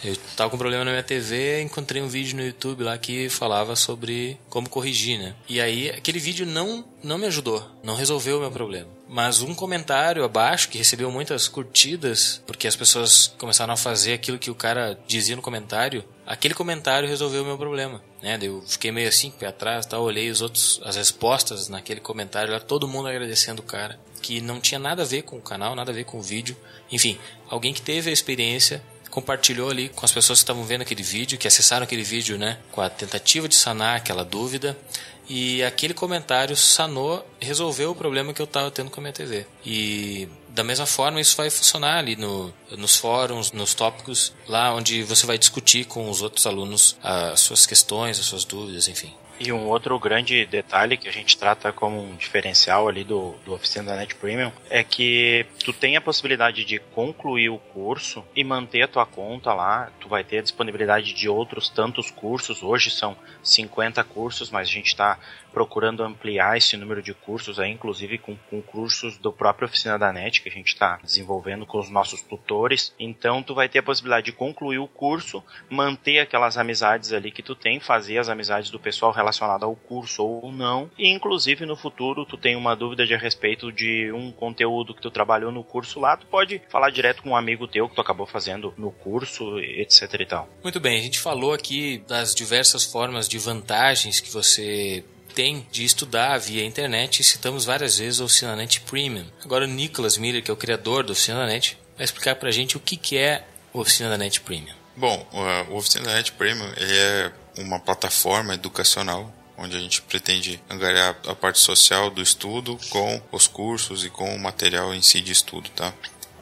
Eu 0.03 0.13
estava 0.13 0.49
com 0.49 0.55
um 0.55 0.59
problema 0.59 0.85
na 0.85 0.91
minha 0.91 1.03
TV, 1.03 1.61
encontrei 1.61 2.01
um 2.01 2.07
vídeo 2.07 2.37
no 2.37 2.45
YouTube 2.45 2.83
lá 2.83 2.97
que 2.97 3.27
falava 3.27 3.75
sobre 3.75 4.37
como 4.49 4.69
corrigir, 4.69 5.17
né? 5.19 5.33
E 5.49 5.59
aí 5.59 5.89
aquele 5.89 6.19
vídeo 6.19 6.45
não 6.45 6.85
não 7.03 7.17
me 7.17 7.25
ajudou, 7.25 7.67
não 7.83 7.95
resolveu 7.95 8.37
o 8.37 8.41
meu 8.41 8.51
problema. 8.51 8.94
Mas 9.07 9.41
um 9.41 9.53
comentário 9.53 10.23
abaixo 10.23 10.69
que 10.69 10.77
recebeu 10.77 11.11
muitas 11.11 11.47
curtidas, 11.47 12.41
porque 12.45 12.67
as 12.67 12.75
pessoas 12.75 13.33
começaram 13.37 13.73
a 13.73 13.77
fazer 13.77 14.13
aquilo 14.13 14.39
que 14.39 14.49
o 14.49 14.55
cara 14.55 14.97
dizia 15.07 15.35
no 15.35 15.41
comentário, 15.41 16.03
aquele 16.25 16.55
comentário 16.55 17.07
resolveu 17.07 17.43
o 17.43 17.45
meu 17.45 17.57
problema, 17.57 18.01
né? 18.21 18.39
Eu 18.41 18.63
fiquei 18.67 18.91
meio 18.91 19.07
assim, 19.07 19.29
pé 19.29 19.47
atrás, 19.47 19.85
tal, 19.85 20.03
olhei 20.03 20.29
os 20.29 20.41
outros 20.41 20.81
as 20.83 20.95
respostas 20.95 21.69
naquele 21.69 21.99
comentário, 21.99 22.51
lá 22.51 22.59
todo 22.59 22.87
mundo 22.87 23.07
agradecendo 23.07 23.61
o 23.61 23.65
cara, 23.65 23.99
que 24.21 24.41
não 24.41 24.59
tinha 24.59 24.79
nada 24.79 25.03
a 25.03 25.05
ver 25.05 25.21
com 25.21 25.37
o 25.37 25.41
canal, 25.41 25.75
nada 25.75 25.91
a 25.91 25.95
ver 25.95 26.05
com 26.05 26.17
o 26.17 26.21
vídeo. 26.23 26.57
Enfim, 26.91 27.19
alguém 27.47 27.73
que 27.73 27.81
teve 27.81 28.09
a 28.09 28.13
experiência 28.13 28.81
compartilhou 29.15 29.69
ali 29.69 29.87
com 29.87 30.03
as 30.03 30.11
pessoas 30.11 30.39
que 30.39 30.43
estavam 30.43 30.65
vendo 30.65 30.81
aquele 30.81 31.01
vídeo, 31.01 31.37
que 31.37 31.47
acessaram 31.47 31.85
aquele 31.85 32.03
vídeo, 32.03 32.37
né, 32.37 32.57
com 32.71 32.81
a 32.81 32.89
tentativa 32.89 33.47
de 33.47 33.55
sanar 33.55 33.95
aquela 33.95 34.25
dúvida. 34.25 34.77
E 35.27 35.63
aquele 35.63 35.93
comentário 35.93 36.55
sanou, 36.55 37.25
resolveu 37.39 37.91
o 37.91 37.95
problema 37.95 38.33
que 38.33 38.41
eu 38.41 38.45
estava 38.45 38.69
tendo 38.69 38.91
com 38.91 38.99
a 38.99 39.03
minha 39.03 39.13
TV. 39.13 39.45
E 39.65 40.27
da 40.49 40.63
mesma 40.63 40.85
forma 40.85 41.19
isso 41.19 41.35
vai 41.35 41.49
funcionar 41.49 41.97
ali 41.97 42.15
no, 42.15 42.53
nos 42.77 42.95
fóruns, 42.97 43.51
nos 43.51 43.73
tópicos, 43.73 44.33
lá 44.47 44.73
onde 44.73 45.03
você 45.03 45.25
vai 45.25 45.37
discutir 45.37 45.85
com 45.85 46.09
os 46.09 46.21
outros 46.21 46.45
alunos 46.47 46.95
as 47.03 47.41
suas 47.41 47.65
questões, 47.65 48.19
as 48.19 48.25
suas 48.25 48.45
dúvidas, 48.45 48.87
enfim. 48.87 49.13
E 49.37 49.51
um 49.51 49.67
outro 49.67 49.99
grande 49.99 50.45
detalhe 50.45 50.95
que 50.95 51.09
a 51.09 51.11
gente 51.11 51.37
trata 51.37 51.71
como 51.73 52.01
um 52.01 52.15
diferencial 52.15 52.87
ali 52.87 53.03
do, 53.03 53.35
do 53.43 53.53
Oficina 53.53 53.91
da 53.91 53.97
Net 53.97 54.15
Premium 54.15 54.49
é 54.69 54.81
que 54.81 55.45
tu 55.59 55.73
tem 55.73 55.97
a 55.97 56.01
possibilidade 56.01 56.63
de 56.63 56.79
concluir 56.79 57.49
o 57.49 57.57
curso 57.57 58.23
e 58.33 58.45
manter 58.45 58.83
a 58.83 58.87
tua 58.87 59.05
conta 59.05 59.53
lá. 59.53 59.91
Tu 59.99 60.07
vai 60.07 60.23
ter 60.23 60.39
a 60.39 60.41
disponibilidade 60.41 61.13
de 61.13 61.27
outros 61.27 61.67
tantos 61.67 62.09
cursos. 62.09 62.63
Hoje 62.63 62.89
são 62.89 63.17
50 63.43 64.01
cursos, 64.05 64.49
mas 64.49 64.69
a 64.69 64.71
gente 64.71 64.87
está 64.87 65.19
procurando 65.55 66.03
ampliar 66.03 66.57
esse 66.57 66.75
número 66.75 67.01
de 67.01 67.13
cursos 67.13 67.61
aí, 67.61 67.71
inclusive 67.71 68.17
com, 68.17 68.35
com 68.49 68.61
cursos 68.61 69.17
do 69.17 69.31
próprio 69.31 69.69
Oficina 69.69 69.97
da 69.97 70.11
NET 70.11 70.41
que 70.41 70.49
a 70.49 70.51
gente 70.51 70.67
está 70.67 70.99
desenvolvendo 71.01 71.65
com 71.65 71.79
os 71.79 71.89
nossos 71.89 72.21
tutores. 72.21 72.93
Então 72.99 73.41
tu 73.41 73.55
vai 73.55 73.69
ter 73.69 73.79
a 73.79 73.83
possibilidade 73.83 74.25
de 74.25 74.33
concluir 74.33 74.79
o 74.79 74.87
curso, 74.87 75.41
manter 75.69 76.19
aquelas 76.19 76.57
amizades 76.57 77.13
ali 77.13 77.31
que 77.31 77.41
tu 77.41 77.55
tem, 77.55 77.79
fazer 77.79 78.17
as 78.17 78.27
amizades 78.27 78.69
do 78.69 78.77
pessoal 78.77 79.13
relacionado 79.13 79.63
ao 79.63 79.73
curso 79.77 80.25
ou 80.25 80.51
não, 80.51 80.91
e 80.97 81.07
inclusive 81.07 81.65
no 81.65 81.77
futuro 81.77 82.25
tu 82.25 82.35
tem 82.35 82.57
uma 82.57 82.75
dúvida 82.75 83.05
de 83.05 83.15
a 83.15 83.17
respeito 83.17 83.71
de 83.71 84.11
um 84.11 84.33
conteúdo 84.33 84.93
que 84.93 85.01
tu 85.01 85.09
trabalhou 85.09 85.53
no 85.53 85.63
curso 85.63 86.01
lá, 86.01 86.17
tu 86.17 86.25
pode 86.25 86.61
falar 86.67 86.89
direto 86.89 87.23
com 87.23 87.29
um 87.29 87.35
amigo 87.35 87.65
teu 87.65 87.87
que 87.87 87.95
tu 87.95 88.01
acabou 88.01 88.25
fazendo 88.25 88.73
no 88.77 88.91
curso, 88.91 89.57
etc 89.59 90.19
e 90.19 90.25
tal. 90.25 90.49
Muito 90.61 90.81
bem, 90.81 90.99
a 90.99 91.01
gente 91.01 91.17
falou 91.17 91.53
aqui 91.53 92.03
das 92.09 92.35
diversas 92.35 92.83
formas 92.83 93.29
de 93.29 93.39
vantagens 93.39 94.19
que 94.19 94.29
você 94.29 95.05
tem 95.35 95.67
de 95.69 95.83
estudar 95.83 96.37
via 96.39 96.65
internet 96.65 97.19
e 97.19 97.23
citamos 97.23 97.65
várias 97.65 97.97
vezes 97.97 98.19
o 98.21 98.25
OficinaNet 98.25 98.81
Premium. 98.81 99.25
Agora 99.43 99.65
o 99.65 99.67
Nicholas 99.67 100.17
Miller, 100.17 100.41
que 100.41 100.49
é 100.49 100.53
o 100.53 100.57
criador 100.57 101.03
do 101.03 101.11
OficinaNet, 101.11 101.77
vai 101.97 102.05
explicar 102.05 102.35
pra 102.35 102.49
gente 102.51 102.77
o 102.77 102.79
que, 102.79 102.95
que 102.95 103.17
é 103.17 103.45
o 103.73 103.81
OficinaNet 103.81 104.39
Premium. 104.41 104.73
Bom, 104.95 105.27
o 105.69 105.75
OficinaNet 105.75 106.31
Premium 106.31 106.71
ele 106.77 106.97
é 106.97 107.31
uma 107.57 107.79
plataforma 107.79 108.53
educacional 108.53 109.31
onde 109.57 109.75
a 109.75 109.79
gente 109.79 110.01
pretende 110.01 110.59
angariar 110.69 111.17
a 111.27 111.35
parte 111.35 111.59
social 111.59 112.09
do 112.09 112.21
estudo 112.21 112.77
com 112.89 113.21
os 113.31 113.47
cursos 113.47 114.03
e 114.03 114.09
com 114.09 114.35
o 114.35 114.39
material 114.39 114.93
em 114.93 115.01
si 115.01 115.21
de 115.21 115.31
estudo, 115.31 115.69
tá? 115.69 115.93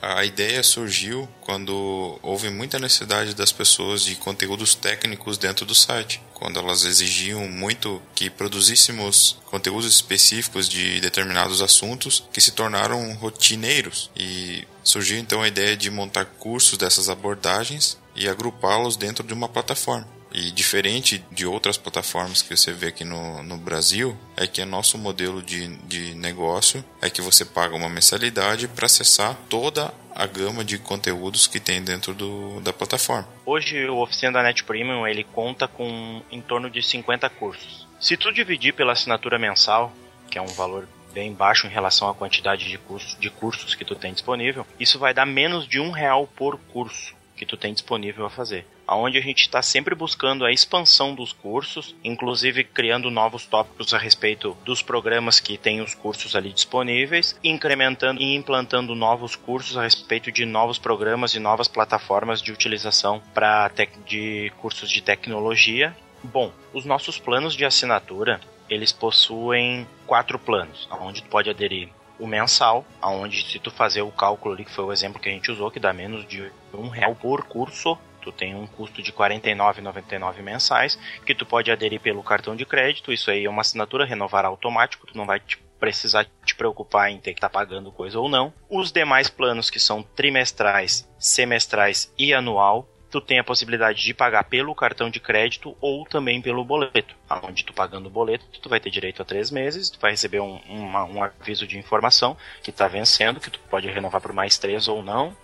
A 0.01 0.25
ideia 0.25 0.61
surgiu 0.63 1.29
quando 1.41 2.19
houve 2.21 2.49
muita 2.49 2.77
necessidade 2.77 3.33
das 3.33 3.53
pessoas 3.53 4.03
de 4.03 4.15
conteúdos 4.15 4.75
técnicos 4.75 5.37
dentro 5.37 5.65
do 5.65 5.73
site, 5.73 6.21
quando 6.43 6.59
elas 6.59 6.83
exigiam 6.83 7.47
muito 7.47 8.01
que 8.13 8.29
produzíssemos 8.29 9.37
conteúdos 9.45 9.85
específicos 9.85 10.67
de 10.67 10.99
determinados 10.99 11.61
assuntos 11.61 12.21
que 12.33 12.41
se 12.41 12.51
tornaram 12.51 13.13
rotineiros. 13.13 14.11
E 14.13 14.67
surgiu 14.83 15.17
então 15.19 15.41
a 15.41 15.47
ideia 15.47 15.77
de 15.77 15.89
montar 15.89 16.25
cursos 16.25 16.77
dessas 16.77 17.07
abordagens 17.07 17.97
e 18.13 18.27
agrupá-los 18.27 18.97
dentro 18.97 19.25
de 19.25 19.33
uma 19.33 19.47
plataforma 19.47 20.05
E 20.33 20.49
diferente 20.49 21.23
de 21.31 21.45
outras 21.45 21.77
plataformas 21.77 22.41
que 22.41 22.55
você 22.57 22.71
vê 22.71 22.87
aqui 22.87 23.05
no, 23.05 23.43
no 23.43 23.55
Brasil, 23.55 24.17
é 24.35 24.47
que 24.47 24.61
é 24.61 24.65
nosso 24.65 24.97
modelo 24.97 25.43
de, 25.43 25.67
de 25.85 26.15
negócio 26.15 26.83
é 27.01 27.09
que 27.09 27.21
você 27.21 27.45
paga 27.45 27.75
uma 27.75 27.87
mensalidade 27.87 28.67
para 28.67 28.87
acessar 28.87 29.37
toda 29.47 29.93
a 30.15 30.25
gama 30.25 30.63
de 30.63 30.79
conteúdos 30.79 31.45
que 31.45 31.59
tem 31.59 31.83
dentro 31.83 32.15
do, 32.15 32.59
da 32.61 32.73
plataforma. 32.73 33.27
Hoje 33.45 33.85
o 33.87 33.97
Oficina 33.97 34.31
da 34.31 34.43
Net 34.43 34.63
Premium 34.63 35.07
ele 35.07 35.23
conta 35.23 35.67
com 35.67 36.21
em 36.31 36.41
torno 36.41 36.69
de 36.69 36.81
50 36.81 37.29
cursos. 37.29 37.87
Se 37.99 38.17
tu 38.17 38.33
dividir 38.33 38.73
pela 38.73 38.93
assinatura 38.93 39.37
mensal, 39.37 39.93
que 40.31 40.37
é 40.37 40.41
um 40.41 40.47
valor 40.47 40.87
bem 41.13 41.31
baixo 41.31 41.67
em 41.67 41.69
relação 41.69 42.09
à 42.09 42.13
quantidade 42.13 42.67
de 42.67 42.77
cursos, 42.79 43.15
de 43.19 43.29
cursos 43.29 43.75
que 43.75 43.85
tu 43.85 43.95
tem 43.95 44.11
disponível, 44.11 44.65
isso 44.79 44.97
vai 44.97 45.13
dar 45.13 45.27
menos 45.27 45.67
de 45.67 45.79
um 45.79 45.91
real 45.91 46.27
por 46.35 46.57
curso 46.57 47.13
que 47.35 47.45
tu 47.45 47.55
tem 47.55 47.73
disponível 47.73 48.25
a 48.25 48.29
fazer. 48.29 48.65
Aonde 48.93 49.17
a 49.17 49.21
gente 49.21 49.41
está 49.41 49.59
sempre 49.59 49.95
buscando 49.95 50.45
a 50.45 50.51
expansão 50.51 51.15
dos 51.15 51.33
cursos, 51.33 51.95
inclusive 52.03 52.63
criando 52.63 53.09
novos 53.09 53.47
tópicos 53.47 53.91
a 53.91 53.97
respeito 53.97 54.55
dos 54.63 54.83
programas 54.83 55.39
que 55.39 55.57
tem 55.57 55.81
os 55.81 55.95
cursos 55.95 56.35
ali 56.35 56.53
disponíveis, 56.53 57.35
incrementando 57.43 58.21
e 58.21 58.35
implantando 58.35 58.93
novos 58.93 59.35
cursos 59.35 59.75
a 59.77 59.81
respeito 59.81 60.31
de 60.31 60.45
novos 60.45 60.77
programas 60.77 61.33
e 61.33 61.39
novas 61.39 61.67
plataformas 61.67 62.39
de 62.39 62.51
utilização 62.51 63.19
para 63.33 63.67
de 64.05 64.53
cursos 64.61 64.91
de 64.91 65.01
tecnologia. 65.01 65.97
Bom, 66.23 66.53
os 66.71 66.85
nossos 66.85 67.17
planos 67.17 67.55
de 67.55 67.65
assinatura 67.65 68.39
eles 68.69 68.91
possuem 68.91 69.87
quatro 70.05 70.37
planos, 70.37 70.87
onde 71.01 71.23
tu 71.23 71.29
pode 71.29 71.49
aderir 71.49 71.89
o 72.19 72.27
mensal, 72.27 72.85
aonde 73.01 73.43
se 73.43 73.57
tu 73.57 73.71
fazer 73.71 74.03
o 74.03 74.11
cálculo 74.11 74.53
ali, 74.53 74.65
que 74.65 74.71
foi 74.71 74.85
o 74.85 74.93
exemplo 74.93 75.19
que 75.19 75.29
a 75.29 75.31
gente 75.31 75.51
usou, 75.51 75.71
que 75.71 75.79
dá 75.79 75.91
menos 75.91 76.27
de 76.27 76.51
um 76.71 76.89
real 76.89 77.15
por 77.15 77.43
curso, 77.45 77.97
tu 78.23 78.31
tem 78.31 78.55
um 78.55 78.65
custo 78.65 79.01
de 79.01 79.11
R$ 79.11 79.17
49,99 79.17 80.41
mensais, 80.41 80.97
que 81.25 81.35
tu 81.35 81.45
pode 81.45 81.69
aderir 81.69 81.99
pelo 81.99 82.23
cartão 82.23 82.55
de 82.55 82.65
crédito, 82.65 83.11
isso 83.11 83.29
aí 83.29 83.45
é 83.45 83.49
uma 83.49 83.61
assinatura, 83.61 84.05
renovar 84.05 84.45
automático, 84.45 85.05
tu 85.05 85.17
não 85.17 85.25
vai 85.25 85.39
te 85.39 85.57
precisar 85.79 86.25
te 86.45 86.55
preocupar 86.55 87.11
em 87.11 87.19
ter 87.19 87.33
que 87.33 87.39
estar 87.39 87.49
tá 87.49 87.59
pagando 87.59 87.91
coisa 87.91 88.17
ou 88.17 88.29
não. 88.29 88.53
Os 88.69 88.89
demais 88.89 89.29
planos 89.29 89.69
que 89.69 89.81
são 89.81 90.01
trimestrais, 90.01 91.05
semestrais 91.19 92.13
e 92.17 92.33
anual, 92.33 92.87
tu 93.11 93.19
tem 93.19 93.37
a 93.37 93.43
possibilidade 93.43 94.01
de 94.01 94.13
pagar 94.13 94.45
pelo 94.45 94.73
cartão 94.73 95.09
de 95.09 95.19
crédito 95.19 95.75
ou 95.81 96.05
também 96.05 96.41
pelo 96.41 96.63
boleto. 96.63 97.15
Onde 97.43 97.65
tu 97.65 97.73
pagando 97.73 98.07
o 98.07 98.09
boleto, 98.09 98.45
tu 98.59 98.69
vai 98.69 98.79
ter 98.79 98.89
direito 98.89 99.21
a 99.21 99.25
três 99.25 99.51
meses, 99.51 99.89
tu 99.89 99.99
vai 99.99 100.11
receber 100.11 100.39
um, 100.39 100.55
uma, 100.67 101.03
um 101.03 101.21
aviso 101.21 101.67
de 101.67 101.77
informação 101.77 102.37
que 102.63 102.69
está 102.69 102.87
vencendo, 102.87 103.39
que 103.39 103.51
tu 103.51 103.59
pode 103.69 103.87
renovar 103.87 104.21
por 104.21 104.33
mais 104.33 104.57
três 104.57 104.87
ou 104.87 105.03
não, 105.03 105.35